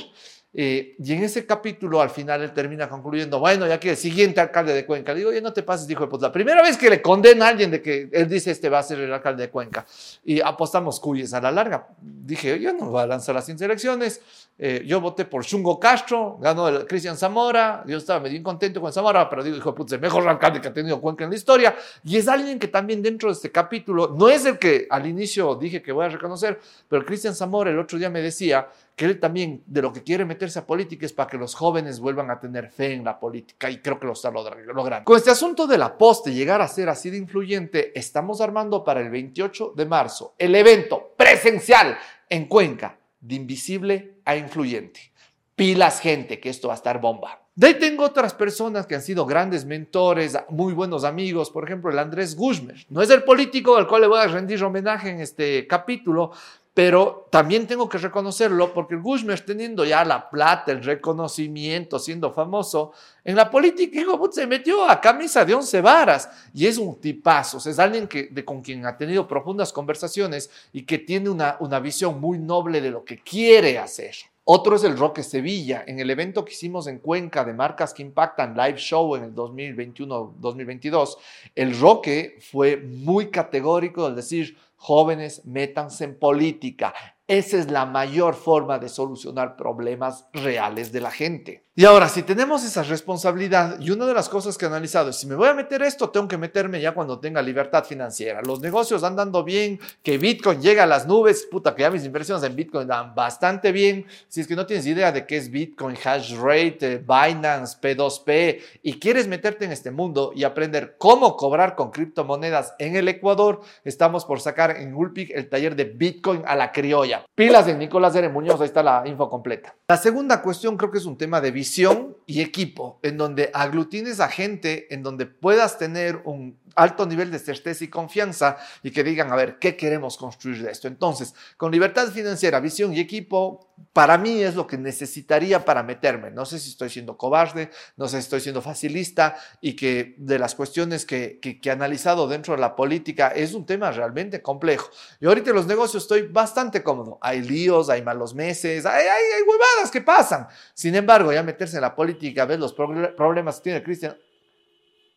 Eh, 0.57 0.95
y 1.03 1.13
en 1.13 1.23
ese 1.23 1.45
capítulo, 1.45 1.99
al 2.01 2.09
final, 2.09 2.41
él 2.41 2.53
termina 2.53 2.87
concluyendo, 2.87 3.39
bueno, 3.39 3.67
ya 3.67 3.77
que 3.77 3.89
el 3.89 3.97
siguiente 3.97 4.39
alcalde 4.39 4.73
de 4.73 4.85
Cuenca, 4.85 5.11
le 5.11 5.19
digo, 5.19 5.31
oye, 5.31 5.41
no 5.41 5.51
te 5.51 5.63
pases, 5.63 5.85
dijo, 5.85 6.07
pues 6.07 6.21
la 6.21 6.31
primera 6.31 6.61
vez 6.61 6.77
que 6.77 6.89
le 6.89 7.01
condena 7.01 7.47
a 7.47 7.49
alguien 7.49 7.71
de 7.71 7.81
que 7.81 8.09
él 8.09 8.29
dice, 8.29 8.51
este 8.51 8.69
va 8.69 8.79
a 8.79 8.83
ser 8.83 9.01
el 9.01 9.11
alcalde 9.11 9.43
de 9.43 9.49
Cuenca, 9.49 9.85
y 10.23 10.39
apostamos 10.39 11.01
cuyes 11.01 11.33
a 11.33 11.41
la 11.41 11.51
larga. 11.51 11.89
Dije, 12.01 12.57
yo 12.57 12.71
no 12.71 12.85
voy 12.85 13.03
a 13.03 13.05
lanzar 13.07 13.35
las 13.35 13.49
elecciones, 13.49 14.21
eh, 14.57 14.81
yo 14.87 15.01
voté 15.01 15.25
por 15.25 15.43
Chungo 15.43 15.77
Castro, 15.77 16.37
ganó 16.39 16.69
el 16.69 16.87
Cristian 16.87 17.17
Zamora, 17.17 17.83
yo 17.85 17.97
estaba 17.97 18.21
medio 18.21 18.37
incontento 18.37 18.79
con 18.79 18.93
Zamora, 18.93 19.29
pero 19.29 19.43
digo, 19.43 19.57
hijo, 19.57 19.75
pues 19.75 19.91
el 19.91 19.99
mejor 19.99 20.25
alcalde 20.25 20.61
que 20.61 20.69
ha 20.69 20.73
tenido 20.73 21.01
Cuenca 21.01 21.25
en 21.25 21.31
la 21.31 21.35
historia, 21.35 21.75
y 22.05 22.15
es 22.15 22.29
alguien 22.29 22.59
que 22.59 22.69
también 22.69 23.01
dentro 23.01 23.27
de 23.27 23.33
este 23.33 23.51
capítulo, 23.51 24.15
no 24.17 24.29
es 24.29 24.45
el 24.45 24.57
que 24.57 24.87
al 24.89 25.05
inicio 25.05 25.55
dije 25.55 25.81
que 25.81 25.91
voy 25.91 26.05
a 26.05 26.09
reconocer, 26.09 26.61
pero 26.87 27.05
Cristian 27.05 27.35
Zamora 27.35 27.71
el 27.71 27.79
otro 27.79 27.99
día 27.99 28.09
me 28.09 28.21
decía, 28.21 28.69
que 28.95 29.05
él 29.05 29.19
también 29.19 29.61
de 29.65 29.81
lo 29.81 29.91
que 29.91 30.03
quiere 30.03 30.23
meterse 30.23 30.59
a 30.59 30.65
política 30.65 31.05
es 31.05 31.13
para 31.13 31.29
que 31.29 31.37
los 31.37 31.53
jóvenes 31.53 31.99
vuelvan 31.99 32.31
a 32.31 32.39
tener 32.39 32.69
fe 32.69 32.93
en 32.93 33.03
la 33.03 33.19
política 33.19 33.69
y 33.69 33.79
creo 33.79 33.99
que 33.99 34.07
lo 34.07 34.13
está 34.13 34.31
logrando. 34.31 35.03
Con 35.03 35.17
este 35.17 35.31
asunto 35.31 35.67
de 35.67 35.77
la 35.77 35.97
poste 35.97 36.33
llegar 36.33 36.61
a 36.61 36.67
ser 36.67 36.87
así 36.87 37.09
de 37.09 37.17
influyente, 37.17 37.97
estamos 37.97 38.39
armando 38.39 38.83
para 38.83 39.01
el 39.01 39.09
28 39.09 39.73
de 39.75 39.85
marzo 39.85 40.35
el 40.37 40.55
evento 40.55 41.13
presencial 41.17 41.97
en 42.29 42.45
Cuenca 42.45 42.97
de 43.19 43.35
invisible 43.35 44.19
a 44.23 44.37
influyente. 44.37 45.11
Pilas 45.55 45.99
gente, 45.99 46.39
que 46.39 46.49
esto 46.49 46.69
va 46.69 46.73
a 46.73 46.77
estar 46.77 46.99
bomba. 46.99 47.41
De 47.55 47.67
ahí 47.67 47.73
tengo 47.75 48.03
otras 48.03 48.33
personas 48.33 48.85
que 48.85 48.95
han 48.95 49.01
sido 49.01 49.25
grandes 49.25 49.63
mentores, 49.63 50.37
muy 50.49 50.73
buenos 50.73 51.05
amigos, 51.05 51.49
por 51.49 51.63
ejemplo 51.63 51.89
el 51.89 51.99
Andrés 51.99 52.35
Guzmán. 52.35 52.75
No 52.89 53.01
es 53.01 53.09
el 53.09 53.23
político 53.23 53.77
al 53.77 53.87
cual 53.87 54.01
le 54.01 54.07
voy 54.07 54.19
a 54.19 54.27
rendir 54.27 54.61
homenaje 54.61 55.09
en 55.09 55.21
este 55.21 55.65
capítulo, 55.65 56.31
pero 56.75 57.29
también 57.31 57.65
tengo 57.67 57.87
que 57.87 57.97
reconocerlo 57.97 58.73
porque 58.73 58.95
el 58.95 59.01
Gushmer 59.01 59.39
teniendo 59.39 59.85
ya 59.85 60.03
la 60.03 60.29
plata, 60.29 60.73
el 60.73 60.83
reconocimiento, 60.83 61.97
siendo 61.97 62.33
famoso, 62.33 62.91
en 63.23 63.37
la 63.37 63.49
política 63.49 64.01
se 64.29 64.45
metió 64.45 64.83
a 64.87 64.99
camisa 64.99 65.45
de 65.45 65.53
once 65.53 65.79
varas 65.79 66.29
y 66.53 66.67
es 66.67 66.77
un 66.77 66.99
tipazo, 66.99 67.57
es 67.57 67.79
alguien 67.79 68.09
de, 68.09 68.43
con 68.43 68.61
quien 68.61 68.85
ha 68.85 68.97
tenido 68.97 69.25
profundas 69.25 69.71
conversaciones 69.71 70.49
y 70.73 70.83
que 70.83 70.97
tiene 70.97 71.29
una 71.29 71.79
visión 71.79 72.19
muy 72.19 72.39
noble 72.39 72.81
de 72.81 72.91
lo 72.91 73.05
que 73.05 73.19
quiere 73.23 73.79
hacer. 73.79 74.13
Otro 74.47 74.75
es 74.75 74.83
el 74.83 74.95
Roque 74.95 75.23
Sevilla. 75.23 75.83
En 75.87 75.99
el 75.99 76.11
evento 76.11 76.45
que 76.45 76.53
hicimos 76.53 76.85
en 76.85 76.99
Cuenca 76.99 77.43
de 77.43 77.53
marcas 77.55 77.95
que 77.95 78.03
impactan, 78.03 78.55
live 78.55 78.77
show 78.77 79.15
en 79.15 79.23
el 79.23 79.33
2021-2022, 79.33 81.17
el 81.55 81.79
Roque 81.79 82.37
fue 82.51 82.77
muy 82.77 83.31
categórico 83.31 84.05
al 84.05 84.15
decir, 84.15 84.55
Jóvenes, 84.77 85.43
métanse 85.45 86.03
en 86.03 86.19
política. 86.19 86.93
Esa 87.27 87.57
es 87.57 87.71
la 87.71 87.87
mayor 87.87 88.35
forma 88.35 88.77
de 88.77 88.87
solucionar 88.87 89.55
problemas 89.55 90.27
reales 90.31 90.91
de 90.91 91.01
la 91.01 91.09
gente. 91.09 91.64
Y 91.77 91.83
ahora, 91.83 92.07
si 92.07 92.23
tenemos 92.23 92.63
esa 92.63 92.83
responsabilidad, 92.83 93.77
y 93.81 93.91
una 93.91 94.05
de 94.05 94.13
las 94.13 94.29
cosas 94.29 94.57
que 94.57 94.63
he 94.63 94.67
analizado 94.69 95.09
es, 95.09 95.17
si 95.17 95.27
me 95.27 95.35
voy 95.35 95.49
a 95.49 95.53
meter 95.53 95.81
esto, 95.81 96.09
tengo 96.09 96.25
que 96.25 96.37
meterme 96.37 96.79
ya 96.79 96.93
cuando 96.93 97.19
tenga 97.19 97.41
libertad 97.41 97.83
financiera. 97.83 98.41
Los 98.41 98.61
negocios 98.61 99.03
andando 99.03 99.43
bien, 99.43 99.77
que 100.01 100.17
Bitcoin 100.17 100.61
llega 100.61 100.83
a 100.83 100.85
las 100.85 101.05
nubes, 101.05 101.45
puta, 101.51 101.75
que 101.75 101.81
ya 101.81 101.91
mis 101.91 102.05
inversiones 102.05 102.45
en 102.45 102.55
Bitcoin 102.55 102.87
dan 102.87 103.13
bastante 103.13 103.73
bien. 103.73 104.05
Si 104.29 104.39
es 104.39 104.47
que 104.47 104.55
no 104.55 104.65
tienes 104.65 104.87
idea 104.87 105.11
de 105.11 105.25
qué 105.25 105.35
es 105.35 105.51
Bitcoin, 105.51 105.97
hash 106.01 106.37
rate, 106.37 106.93
eh, 106.93 106.97
Binance, 106.99 107.77
P2P, 107.81 108.61
y 108.81 108.97
quieres 108.97 109.27
meterte 109.27 109.65
en 109.65 109.73
este 109.73 109.91
mundo 109.91 110.31
y 110.33 110.45
aprender 110.45 110.95
cómo 110.97 111.35
cobrar 111.35 111.75
con 111.75 111.91
criptomonedas 111.91 112.73
en 112.79 112.95
el 112.95 113.09
Ecuador, 113.09 113.59
estamos 113.83 114.23
por 114.23 114.39
sacar 114.39 114.77
en 114.77 114.95
Ulpic 114.95 115.29
el 115.31 115.49
taller 115.49 115.75
de 115.75 115.83
Bitcoin 115.83 116.41
a 116.45 116.55
la 116.55 116.71
criolla. 116.71 117.25
Pilas 117.35 117.67
en 117.67 117.79
Nicolás 117.79 118.15
R. 118.15 118.29
Muñoz, 118.29 118.61
ahí 118.61 118.67
está 118.67 118.81
la 118.81 119.03
info 119.05 119.29
completa. 119.29 119.75
La 119.89 119.97
segunda 119.97 120.41
cuestión 120.41 120.77
creo 120.77 120.89
que 120.89 120.99
es 120.99 121.05
un 121.05 121.17
tema 121.17 121.41
de 121.41 121.51
visión 121.65 122.15
y 122.27 122.41
equipo, 122.41 122.99
en 123.01 123.17
donde 123.17 123.49
aglutines 123.51 124.19
a 124.19 124.29
gente, 124.29 124.93
en 124.93 125.01
donde 125.01 125.25
puedas 125.25 125.79
tener 125.79 126.21
un 126.25 126.59
alto 126.75 127.05
nivel 127.05 127.31
de 127.31 127.39
certeza 127.39 127.83
y 127.83 127.87
confianza 127.87 128.57
y 128.83 128.91
que 128.91 129.03
digan, 129.03 129.31
a 129.31 129.35
ver, 129.35 129.57
¿qué 129.59 129.75
queremos 129.75 130.17
construir 130.17 130.61
de 130.61 130.71
esto? 130.71 130.87
Entonces, 130.87 131.33
con 131.57 131.71
libertad 131.71 132.07
financiera, 132.09 132.59
visión 132.59 132.93
y 132.93 132.99
equipo, 132.99 133.71
para 133.93 134.17
mí 134.17 134.41
es 134.41 134.55
lo 134.55 134.67
que 134.67 134.77
necesitaría 134.77 135.63
para 135.63 135.83
meterme. 135.83 136.31
No 136.31 136.45
sé 136.45 136.59
si 136.59 136.69
estoy 136.69 136.89
siendo 136.89 137.17
cobarde, 137.17 137.71
no 137.97 138.07
sé 138.07 138.17
si 138.17 138.25
estoy 138.25 138.41
siendo 138.41 138.61
facilista 138.61 139.37
y 139.61 139.75
que 139.75 140.15
de 140.17 140.39
las 140.39 140.55
cuestiones 140.55 141.05
que, 141.05 141.39
que, 141.39 141.59
he 141.63 141.71
analizado 141.71 142.27
dentro 142.27 142.55
de 142.55 142.61
la 142.61 142.75
política 142.75 143.29
es 143.29 143.53
un 143.53 143.65
tema 143.65 143.91
realmente 143.91 144.41
complejo. 144.41 144.89
Y 145.19 145.27
ahorita 145.27 145.51
en 145.51 145.55
los 145.55 145.67
negocios 145.67 146.03
estoy 146.03 146.23
bastante 146.23 146.83
cómodo. 146.83 147.17
Hay 147.21 147.41
líos, 147.41 147.89
hay 147.89 148.01
malos 148.01 148.33
meses, 148.33 148.85
hay, 148.85 149.03
hay, 149.03 149.23
hay 149.37 149.41
huevadas 149.43 149.91
que 149.91 150.01
pasan. 150.01 150.47
Sin 150.73 150.95
embargo, 150.95 151.31
ya 151.31 151.43
meterse 151.55 151.77
en 151.77 151.81
la 151.81 151.95
política, 151.95 152.45
ver 152.45 152.59
los 152.59 152.73
problemas 152.73 153.57
que 153.57 153.63
tiene 153.63 153.83
Cristian, 153.83 154.15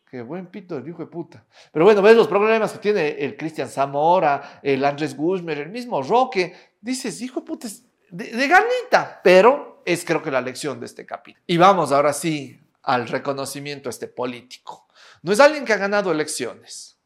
Qué 0.09 0.23
buen 0.23 0.47
pito 0.47 0.75
el 0.75 0.87
hijo 0.87 1.03
de 1.03 1.05
puta. 1.05 1.45
Pero 1.71 1.85
bueno, 1.85 2.01
ves 2.01 2.15
los 2.15 2.27
problemas 2.27 2.71
que 2.71 2.79
tiene 2.79 3.09
el 3.09 3.37
Cristian 3.37 3.69
Zamora, 3.69 4.59
el 4.63 4.83
Andrés 4.83 5.15
Guzmán, 5.15 5.59
el 5.59 5.69
mismo 5.69 6.01
Roque. 6.01 6.55
Dices, 6.81 7.21
hijo 7.21 7.41
de 7.41 7.45
puta, 7.45 7.67
de, 8.09 8.31
de 8.31 8.47
ganita. 8.47 9.21
Pero 9.23 9.83
es 9.85 10.03
creo 10.03 10.23
que 10.23 10.31
la 10.31 10.41
lección 10.41 10.79
de 10.79 10.87
este 10.87 11.05
capítulo. 11.05 11.43
Y 11.45 11.57
vamos 11.57 11.91
ahora 11.91 12.11
sí 12.11 12.59
al 12.81 13.07
reconocimiento 13.07 13.87
a 13.87 13.91
este 13.91 14.07
político. 14.07 14.87
No 15.21 15.31
es 15.31 15.39
alguien 15.39 15.63
que 15.63 15.73
ha 15.73 15.77
ganado 15.77 16.11
elecciones. 16.11 16.97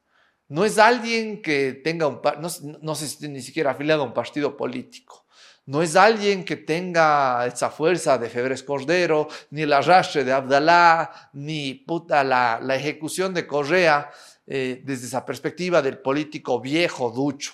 No 0.47 0.63
es 0.63 0.77
alguien 0.77 1.41
que 1.41 1.73
tenga 1.73 2.07
un... 2.07 2.21
No, 2.39 2.47
no 2.81 2.95
sé 2.95 3.09
si 3.09 3.27
ni 3.27 3.41
siquiera 3.41 3.71
afiliado 3.71 4.03
a 4.03 4.05
un 4.05 4.13
partido 4.13 4.55
político 4.55 5.22
no 5.65 5.81
es 5.81 5.95
alguien 5.95 6.43
que 6.43 6.57
tenga 6.57 7.45
esa 7.45 7.69
fuerza 7.69 8.17
de 8.17 8.29
Febres 8.29 8.63
Cordero, 8.63 9.29
ni 9.51 9.61
el 9.61 9.71
arrastre 9.71 10.25
de 10.25 10.33
Abdalá, 10.33 11.29
ni 11.33 11.73
puta 11.73 12.23
la, 12.23 12.59
ejecución 12.75 13.33
de 13.33 13.47
Correa 13.47 14.11
eh, 14.45 14.81
desde 14.83 15.07
esa 15.07 15.25
perspectiva 15.25 15.81
del 15.81 15.99
político 15.99 16.59
viejo, 16.59 17.11
ducho. 17.11 17.53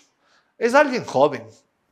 Es 0.58 0.74
alguien 0.74 1.06
joven, 1.06 1.46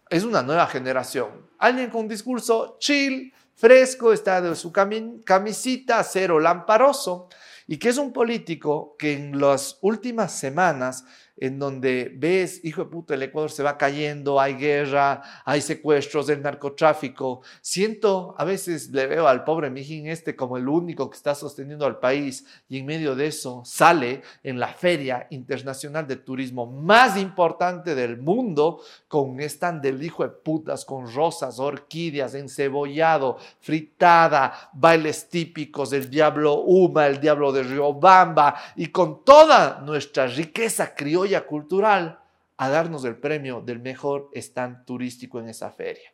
es 0.10 0.24
una 0.24 0.42
nueva 0.42 0.66
generación. 0.68 1.48
Alguien 1.60 1.92
con 1.92 2.02
un 2.02 2.08
discurso 2.08 2.78
chill, 2.80 3.32
fresco, 3.54 4.12
está 4.12 4.42
de 4.42 4.56
su 4.56 4.72
camisita, 4.72 6.04
cero 6.04 6.40
lamparoso, 6.40 7.30
y 7.68 7.78
que 7.78 7.90
es 7.90 7.98
un 7.98 8.12
político 8.12 8.96
que 8.98 9.14
en 9.14 9.40
las 9.40 9.78
últimas 9.82 10.32
semanas 10.32 11.06
en 11.38 11.60
donde 11.60 12.12
ves, 12.16 12.64
hijo 12.64 12.84
de 12.84 12.90
puta, 12.90 13.14
el 13.14 13.24
Ecuador 13.24 13.52
se 13.52 13.64
va 13.64 13.78
cayendo, 13.78 14.40
hay 14.40 14.56
guerra, 14.56 15.22
hay 15.46 15.62
secuestros, 15.62 16.30
el 16.30 16.42
narcotráfico. 16.42 17.42
Siento, 17.62 18.36
a 18.38 18.44
veces 18.44 18.90
le 18.90 19.06
veo 19.08 19.28
al 19.28 19.44
pobre 19.44 19.70
Mijín 19.70 20.08
este 20.08 20.36
como 20.36 20.58
el 20.58 20.68
único 20.68 21.10
que 21.10 21.18
está 21.18 21.36
sosteniendo 21.36 21.86
al 21.86 22.00
país 22.00 22.46
y 22.68 22.80
en 22.80 22.86
medio 22.86 23.16
de 23.16 23.28
eso 23.28 23.62
sale 23.66 24.22
en 24.44 24.60
la 24.60 24.70
feria 24.70 25.28
internacional 25.30 26.08
de 26.08 26.16
turismo 26.18 26.66
más 26.66 27.18
importante 27.18 27.94
del 27.94 28.18
mundo 28.18 28.82
con 29.08 29.30
un 29.30 29.42
stand 29.42 29.82
del 29.82 30.02
hijo 30.02 30.24
de 30.24 30.30
putas, 30.30 30.86
con 30.86 31.12
rosas, 31.14 31.60
orquídeas, 31.60 32.34
encebollado, 32.34 33.38
fritada, 33.60 34.72
bailes 34.74 35.30
típicos, 35.30 35.92
del 35.92 36.10
diablo 36.10 36.62
Uma, 36.62 37.08
el 37.08 37.20
diablo 37.20 37.52
de 37.52 37.64
Riobamba 37.64 38.56
y 38.76 38.88
con 38.88 39.24
toda 39.24 39.82
nuestra 39.82 40.28
riqueza 40.28 40.96
criolla 40.96 41.27
cultural 41.46 42.20
a 42.58 42.70
darnos 42.70 43.06
el 43.06 43.18
premio 43.18 43.62
del 43.62 43.80
mejor 43.80 44.30
stand 44.34 44.86
turístico 44.86 45.40
en 45.40 45.50
esa 45.50 45.72
feria. 45.72 46.12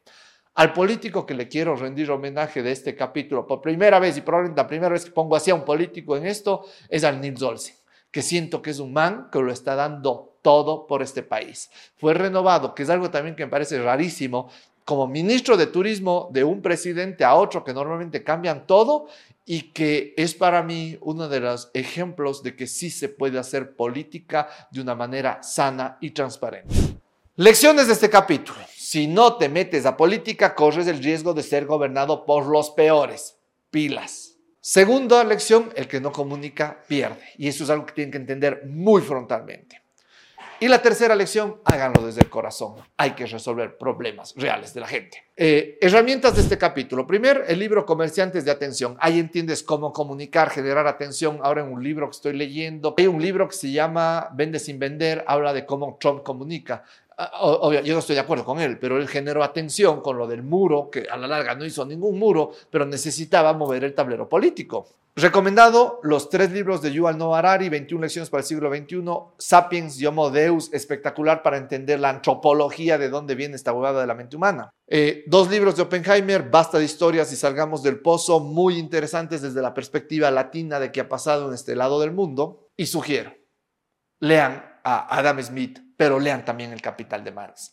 Al 0.55 0.72
político 0.72 1.25
que 1.25 1.34
le 1.34 1.48
quiero 1.48 1.75
rendir 1.75 2.12
homenaje 2.12 2.62
de 2.62 2.72
este 2.72 2.96
capítulo, 2.96 3.48
por 3.48 3.62
primera 3.62 4.00
vez 4.00 4.17
y 4.17 4.22
probablemente 4.22 4.62
la 4.62 4.67
primera 4.67 4.93
vez 4.93 5.05
que 5.05 5.12
pongo 5.12 5.36
así 5.36 5.50
a 5.50 5.55
un 5.55 5.65
político 5.65 6.15
en 6.15 6.27
esto, 6.27 6.65
es 6.89 7.03
al 7.03 7.20
Nils 7.22 7.41
Olsen, 7.41 7.75
que 8.12 8.22
siento 8.22 8.62
que 8.62 8.70
es 8.70 8.79
un 8.79 8.93
man 8.93 9.29
que 9.32 9.39
lo 9.39 9.51
está 9.51 9.74
dando 9.74 10.38
todo 10.43 10.86
por 10.86 11.01
este 11.01 11.24
país. 11.24 11.72
Fue 11.96 12.13
renovado, 12.13 12.75
que 12.75 12.84
es 12.84 12.89
algo 12.89 13.10
también 13.10 13.36
que 13.36 13.46
me 13.46 13.51
parece 13.51 13.82
rarísimo, 13.82 14.52
como 14.86 15.08
ministro 15.08 15.58
de 15.58 15.67
turismo 15.67 16.30
de 16.32 16.43
un 16.43 16.62
presidente 16.62 17.24
a 17.24 17.36
otro 17.36 17.63
que 17.63 17.74
normalmente 17.74 18.24
cambian 18.24 18.67
todo 18.67 19.08
y 19.46 19.72
que 19.72 20.13
es 20.17 20.34
para 20.34 20.63
mí 20.63 20.98
uno 21.02 21.28
de 21.28 21.39
los 21.39 21.69
ejemplos 21.74 22.43
de 22.43 22.56
que 22.56 22.67
sí 22.67 22.89
se 22.89 23.10
puede 23.10 23.39
hacer 23.39 23.76
política 23.76 24.48
de 24.72 24.82
una 24.82 24.96
manera 24.96 25.41
sana 25.43 25.98
y 26.02 26.12
transparente. 26.12 26.74
Lecciones 27.36 27.88
de 27.88 27.93
este 27.93 28.10
capítulo. 28.10 28.60
Si 28.76 29.08
no 29.08 29.38
te 29.38 29.50
metes 29.50 29.86
a 29.86 29.98
política, 29.98 30.54
corres 30.54 30.88
el 30.88 31.02
riesgo 31.02 31.34
de 31.34 31.43
ser 31.43 31.65
gobernado 31.65 32.26
por 32.26 32.46
los 32.46 32.69
peores. 32.69 33.38
Pilas. 33.72 34.36
Segunda 34.62 35.24
lección, 35.24 35.74
el 35.76 35.88
que 35.88 36.00
no 36.00 36.12
comunica 36.12 36.84
pierde. 36.88 37.24
Y 37.38 37.48
eso 37.48 37.63
es 37.63 37.69
algo 37.69 37.86
que 37.86 37.93
tienen 37.93 38.12
que 38.12 38.17
entender 38.17 38.63
muy 38.65 39.02
frontalmente. 39.02 39.83
Y 40.59 40.67
la 40.67 40.81
tercera 40.81 41.15
lección, 41.15 41.57
háganlo 41.65 42.05
desde 42.05 42.21
el 42.21 42.29
corazón. 42.29 42.75
Hay 42.95 43.11
que 43.11 43.25
resolver 43.25 43.77
problemas 43.77 44.33
reales 44.37 44.73
de 44.73 44.79
la 44.79 44.87
gente. 44.87 45.23
Eh, 45.35 45.77
herramientas 45.81 46.35
de 46.35 46.41
este 46.41 46.57
capítulo. 46.57 47.05
Primero, 47.05 47.43
el 47.45 47.59
libro 47.59 47.85
Comerciantes 47.85 48.45
de 48.45 48.51
Atención. 48.51 48.95
Ahí 48.99 49.19
entiendes 49.19 49.61
cómo 49.63 49.91
comunicar, 49.91 50.49
generar 50.49 50.87
atención. 50.87 51.39
Ahora 51.43 51.63
en 51.63 51.71
un 51.71 51.83
libro 51.83 52.07
que 52.07 52.15
estoy 52.15 52.33
leyendo, 52.33 52.93
hay 52.97 53.07
un 53.07 53.21
libro 53.21 53.47
que 53.47 53.55
se 53.55 53.71
llama 53.71 54.29
Vende 54.33 54.59
sin 54.59 54.79
vender, 54.79 55.25
habla 55.27 55.51
de 55.53 55.65
cómo 55.65 55.97
Trump 55.99 56.23
comunica. 56.23 56.83
Ah, 57.17 57.31
obvio, 57.41 57.81
yo 57.81 57.93
no 57.93 57.99
estoy 57.99 58.15
de 58.15 58.21
acuerdo 58.21 58.45
con 58.45 58.59
él, 58.59 58.79
pero 58.79 58.97
él 58.97 59.07
generó 59.07 59.43
atención 59.43 60.01
con 60.01 60.17
lo 60.17 60.27
del 60.27 60.43
muro, 60.43 60.89
que 60.89 61.07
a 61.09 61.17
la 61.17 61.27
larga 61.27 61.55
no 61.55 61.65
hizo 61.65 61.85
ningún 61.85 62.17
muro, 62.17 62.51
pero 62.69 62.85
necesitaba 62.85 63.53
mover 63.53 63.83
el 63.83 63.93
tablero 63.93 64.27
político. 64.29 64.87
Recomendado 65.15 65.99
los 66.02 66.32
tres 66.32 66.52
libros 66.52 66.82
de 66.82 66.91
Yuval 66.91 67.19
Noah 67.19 67.38
Harari, 67.38 67.69
21 67.69 68.02
lecciones 68.02 68.32
para 68.32 68.41
el 68.41 68.47
siglo 68.47 68.73
XXI, 68.73 69.04
Sapiens 69.38 70.02
y 70.02 70.08
Homo 70.08 70.32
Deus, 70.32 70.73
espectacular 70.73 71.43
para 71.43 71.58
entender 71.58 71.99
la 71.99 72.10
antropología 72.10 72.97
de 72.97 73.10
dónde 73.10 73.36
viene 73.36 73.56
esta 73.56 73.73
huevada 73.73 74.02
de 74.02 74.08
la 74.08 74.15
mente 74.15 74.36
humana. 74.36 74.71
Eh, 74.88 75.23
dos 75.28 75.52
libros 75.52 75.76
de 75.76 75.84
Oppenheimer, 75.84 76.49
Basta 76.49 76.80
de 76.80 76.86
historias 76.86 77.32
y 77.32 77.36
salgamos 77.36 77.84
del 77.84 77.99
pozo, 77.99 78.39
muy 78.39 78.80
interesantes 78.80 79.43
desde 79.43 79.62
la 79.62 79.76
perspectiva 79.76 80.32
latina 80.32 80.80
de 80.80 80.91
qué 80.91 81.02
ha 81.02 81.10
pasado 81.10 81.47
en 81.47 81.54
este 81.54 81.76
lado 81.76 82.02
del 82.02 82.12
mundo. 82.12 82.71
Y 82.76 82.88
sugiero, 82.88 83.36
lean 84.19 84.65
a 84.84 85.15
Adam 85.15 85.39
Smith, 85.43 85.80
pero 85.95 86.19
lean 86.19 86.43
también 86.43 86.73
El 86.73 86.82
Capital 86.82 87.23
de 87.23 87.32
Marx. 87.32 87.71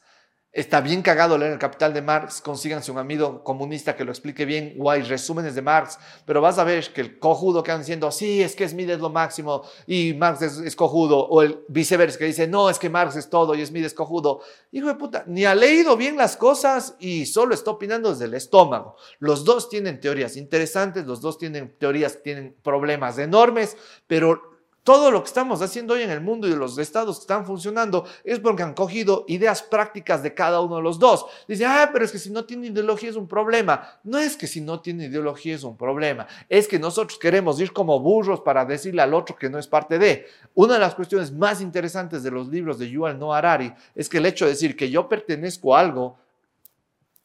Está 0.52 0.80
bien 0.80 1.00
cagado 1.00 1.38
leer 1.38 1.52
el 1.52 1.58
Capital 1.60 1.94
de 1.94 2.02
Marx, 2.02 2.40
consíganse 2.40 2.90
un 2.90 2.98
amigo 2.98 3.44
comunista 3.44 3.94
que 3.94 4.04
lo 4.04 4.10
explique 4.10 4.44
bien, 4.44 4.74
o 4.80 4.90
hay 4.90 5.02
resúmenes 5.02 5.54
de 5.54 5.62
Marx, 5.62 5.96
pero 6.26 6.40
vas 6.40 6.58
a 6.58 6.64
ver 6.64 6.92
que 6.92 7.00
el 7.02 7.20
cojudo 7.20 7.62
que 7.62 7.70
anda 7.70 7.82
diciendo, 7.82 8.10
sí, 8.10 8.42
es 8.42 8.56
que 8.56 8.68
Smith 8.68 8.90
es 8.90 8.98
lo 8.98 9.10
máximo 9.10 9.62
y 9.86 10.12
Marx 10.14 10.42
es, 10.42 10.74
cojudo, 10.74 11.24
o 11.24 11.42
el 11.42 11.60
viceversa 11.68 12.18
que 12.18 12.24
dice, 12.24 12.48
no, 12.48 12.68
es 12.68 12.80
que 12.80 12.90
Marx 12.90 13.14
es 13.14 13.30
todo 13.30 13.54
y 13.54 13.64
Smith 13.64 13.84
es 13.84 13.94
cojudo. 13.94 14.40
Hijo 14.72 14.88
de 14.88 14.96
puta, 14.96 15.22
ni 15.28 15.44
ha 15.44 15.54
leído 15.54 15.96
bien 15.96 16.16
las 16.16 16.36
cosas 16.36 16.96
y 16.98 17.26
solo 17.26 17.54
está 17.54 17.70
opinando 17.70 18.10
desde 18.10 18.24
el 18.24 18.34
estómago. 18.34 18.96
Los 19.20 19.44
dos 19.44 19.68
tienen 19.68 20.00
teorías 20.00 20.36
interesantes, 20.36 21.06
los 21.06 21.20
dos 21.20 21.38
tienen 21.38 21.76
teorías, 21.78 22.24
tienen 22.24 22.56
problemas 22.60 23.18
enormes, 23.18 23.76
pero 24.08 24.49
todo 24.82 25.10
lo 25.10 25.22
que 25.22 25.28
estamos 25.28 25.60
haciendo 25.60 25.94
hoy 25.94 26.02
en 26.02 26.10
el 26.10 26.20
mundo 26.20 26.48
y 26.48 26.54
los 26.54 26.78
estados 26.78 27.18
que 27.18 27.22
están 27.22 27.44
funcionando 27.44 28.06
es 28.24 28.38
porque 28.38 28.62
han 28.62 28.74
cogido 28.74 29.24
ideas 29.28 29.62
prácticas 29.62 30.22
de 30.22 30.32
cada 30.32 30.60
uno 30.60 30.76
de 30.76 30.82
los 30.82 30.98
dos. 30.98 31.26
Dice, 31.46 31.66
ah, 31.66 31.90
pero 31.92 32.04
es 32.04 32.12
que 32.12 32.18
si 32.18 32.30
no 32.30 32.44
tiene 32.44 32.68
ideología 32.68 33.10
es 33.10 33.16
un 33.16 33.28
problema. 33.28 34.00
No 34.04 34.18
es 34.18 34.36
que 34.36 34.46
si 34.46 34.60
no 34.60 34.80
tiene 34.80 35.04
ideología 35.06 35.54
es 35.54 35.64
un 35.64 35.76
problema. 35.76 36.26
Es 36.48 36.66
que 36.66 36.78
nosotros 36.78 37.18
queremos 37.18 37.60
ir 37.60 37.72
como 37.72 38.00
burros 38.00 38.40
para 38.40 38.64
decirle 38.64 39.02
al 39.02 39.12
otro 39.12 39.36
que 39.36 39.50
no 39.50 39.58
es 39.58 39.66
parte 39.66 39.98
de. 39.98 40.26
Una 40.54 40.74
de 40.74 40.80
las 40.80 40.94
cuestiones 40.94 41.30
más 41.30 41.60
interesantes 41.60 42.22
de 42.22 42.30
los 42.30 42.48
libros 42.48 42.78
de 42.78 42.88
Yuval 42.88 43.18
Noah 43.18 43.38
Harari 43.38 43.72
es 43.94 44.08
que 44.08 44.18
el 44.18 44.26
hecho 44.26 44.46
de 44.46 44.52
decir 44.52 44.76
que 44.76 44.90
yo 44.90 45.08
pertenezco 45.08 45.76
a 45.76 45.80
algo 45.80 46.18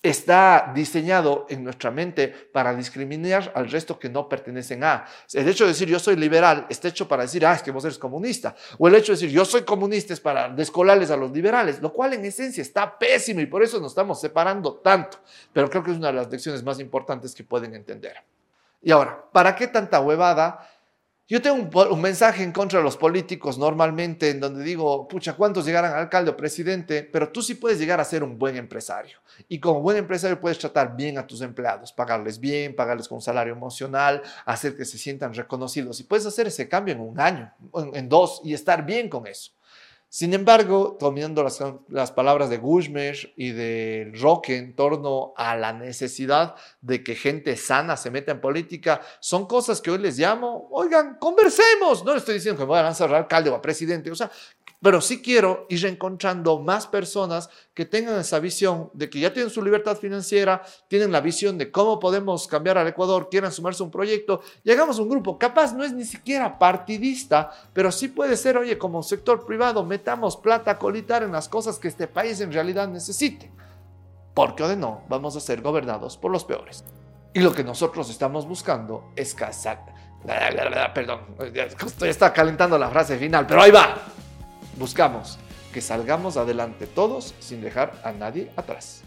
está 0.05 0.71
diseñado 0.75 1.47
en 1.49 1.63
nuestra 1.63 1.89
mente 1.89 2.27
para 2.27 2.75
discriminar 2.75 3.51
al 3.55 3.69
resto 3.71 3.97
que 3.97 4.07
no 4.07 4.29
pertenecen 4.29 4.83
a. 4.83 5.05
El 5.33 5.49
hecho 5.49 5.63
de 5.63 5.71
decir 5.71 5.87
yo 5.87 5.97
soy 5.97 6.15
liberal 6.15 6.67
está 6.69 6.89
hecho 6.89 7.07
para 7.07 7.23
decir, 7.23 7.43
ah, 7.45 7.53
es 7.53 7.63
que 7.63 7.71
vos 7.71 7.83
eres 7.85 7.97
comunista. 7.97 8.55
O 8.77 8.87
el 8.87 8.95
hecho 8.95 9.13
de 9.13 9.17
decir 9.17 9.31
yo 9.31 9.43
soy 9.43 9.63
comunista 9.63 10.13
es 10.13 10.19
para 10.19 10.49
descolarles 10.49 11.09
a 11.09 11.17
los 11.17 11.31
liberales, 11.31 11.81
lo 11.81 11.91
cual 11.91 12.13
en 12.13 12.23
esencia 12.23 12.61
está 12.61 12.97
pésimo 12.99 13.41
y 13.41 13.47
por 13.47 13.63
eso 13.63 13.79
nos 13.79 13.93
estamos 13.93 14.21
separando 14.21 14.75
tanto. 14.75 15.17
Pero 15.51 15.69
creo 15.69 15.83
que 15.83 15.91
es 15.91 15.97
una 15.97 16.07
de 16.07 16.13
las 16.13 16.31
lecciones 16.31 16.63
más 16.63 16.79
importantes 16.79 17.33
que 17.33 17.43
pueden 17.43 17.73
entender. 17.73 18.17
Y 18.83 18.91
ahora, 18.91 19.25
¿para 19.31 19.55
qué 19.55 19.67
tanta 19.67 19.99
huevada? 19.99 20.69
Yo 21.27 21.41
tengo 21.41 21.89
un, 21.89 22.01
mensaje 22.01 22.43
en 22.43 22.51
contra 22.51 22.77
de 22.77 22.83
los 22.83 22.97
políticos 22.97 23.57
normalmente 23.57 24.29
en 24.29 24.39
donde 24.39 24.63
digo, 24.63 25.07
pucha, 25.07 25.33
¿cuántos 25.33 25.65
llegarán 25.65 25.95
alcalde 25.95 26.29
o 26.29 26.38
presidente? 26.38 27.01
Pero 27.01 27.29
tú 27.29 27.41
sí 27.41 27.55
puedes 27.55 27.79
llegar 27.79 27.99
a 27.99 28.03
ser 28.03 28.23
un 28.23 28.38
buen 28.38 28.57
empresario. 28.57 29.17
Y 29.47 29.59
como 29.59 29.81
buen 29.81 29.97
empresario 29.97 30.39
puedes 30.39 30.59
tratar 30.59 30.95
bien 30.95 31.17
a 31.17 31.25
tus 31.25 31.41
empleados, 31.41 31.91
pagarles 31.91 32.39
bien, 32.39 32.75
pagarles 32.75 33.07
con 33.07 33.15
un 33.15 33.21
salario 33.23 33.53
emocional, 33.53 34.21
hacer 34.45 34.77
que 34.77 34.85
se 34.85 34.99
sientan 34.99 35.33
reconocidos. 35.33 35.99
Y 35.99 36.03
puedes 36.03 36.27
hacer 36.27 36.45
ese 36.45 36.69
cambio 36.69 36.93
en 36.93 37.01
un 37.01 37.19
año, 37.19 37.51
en 37.73 38.07
dos, 38.07 38.41
y 38.43 38.53
estar 38.53 38.85
bien 38.85 39.09
con 39.09 39.25
eso. 39.25 39.51
Sin 40.15 40.34
embargo, 40.34 40.95
tomando 40.97 41.43
las, 41.43 42.12
palabras 42.13 42.49
de 42.49 42.58
Gushmesh 42.58 43.34
y 43.36 43.51
de 43.51 44.13
Roque 44.15 44.56
en 44.56 44.73
torno 44.73 45.34
a 45.36 45.58
la 45.58 45.73
necesidad 45.73 46.56
de 46.80 47.04
que 47.04 47.15
gente 47.15 47.58
sana 47.58 47.97
se 47.97 48.12
meta 48.12 48.32
en 48.32 48.39
política, 48.39 49.01
son 49.19 49.45
cosas 49.45 49.82
que 49.82 49.91
hoy 49.91 49.97
les 49.97 50.17
llamo, 50.17 50.69
oigan, 50.71 51.17
conversemos. 51.19 52.06
No 52.06 52.15
estoy 52.15 52.36
diciendo 52.36 52.58
que 52.58 52.63
me 52.63 52.69
voy 52.69 52.80
a 52.80 52.88
a 52.88 53.17
alcalde 53.17 53.49
o 53.49 53.56
a 53.56 53.62
presidente, 53.62 54.10
o 54.10 54.15
sea, 54.15 54.32
pero 54.86 55.02
sí 55.02 55.19
quiero 55.19 55.65
ir 55.69 55.84
encontrando 55.88 56.60
más 56.60 56.86
personas 56.86 57.50
que 57.74 57.86
tengan 57.86 58.19
esa 58.19 58.38
visión 58.38 58.91
de 58.93 59.10
que 59.10 59.19
ya 59.19 59.34
tienen 59.34 59.50
su 59.50 59.63
libertad 59.63 59.98
financiera, 59.98 60.62
tienen 60.88 61.12
la 61.12 61.21
visión 61.21 61.58
de 61.58 61.71
cómo 61.71 62.00
podemos 62.00 62.48
cambiar 62.48 62.78
al 62.78 62.88
Ecuador, 62.88 63.28
quieran 63.28 63.52
sumarse 63.52 63.82
a 63.82 63.86
un 63.88 63.91
proyecto 63.91 64.41
y 64.63 64.69
hagamos 64.69 65.00
un 65.00 65.10
grupo. 65.10 65.39
Capaz 65.39 65.74
no 65.74 65.84
es 65.84 65.91
ni 65.91 66.06
siquiera 66.06 66.60
partidista, 66.60 67.50
pero 67.74 67.91
sí 67.91 68.10
puede 68.10 68.38
ser, 68.38 68.60
oye, 68.60 68.78
como 68.78 69.02
sector 69.02 69.43
privado, 69.43 69.84
metamos 69.84 70.38
plata 70.38 70.69
a 70.69 70.78
colitar 70.78 71.24
en 71.24 71.32
las 71.32 71.50
cosas 71.50 71.80
que 71.80 71.88
este 71.88 72.08
país 72.08 72.39
en 72.41 72.54
realidad 72.54 72.88
necesite. 72.88 73.52
Porque 74.36 74.62
o 74.62 74.67
de 74.67 74.76
no, 74.76 75.02
vamos 75.10 75.36
a 75.36 75.39
ser 75.39 75.63
gobernados 75.63 76.15
por 76.15 76.30
los 76.30 76.45
peores. 76.45 76.84
Y 77.34 77.39
lo 77.39 77.56
que 77.56 77.63
nosotros 77.63 78.08
estamos 78.12 78.48
buscando 78.48 79.10
es 79.15 79.34
casar. 79.34 79.84
Perdón, 80.93 81.21
estoy 81.39 82.10
está 82.10 82.32
calentando 82.32 82.78
la 82.78 82.91
frase 82.91 83.17
final, 83.17 83.48
pero 83.48 83.63
ahí 83.63 83.71
va 83.71 83.98
Buscamos 84.77 85.39
que 85.73 85.81
salgamos 85.81 86.38
adelante 86.38 86.88
todos 86.88 87.33
sin 87.39 87.61
dejar 87.61 87.99
a 88.03 88.11
nadie 88.11 88.51
atrás. 88.55 89.03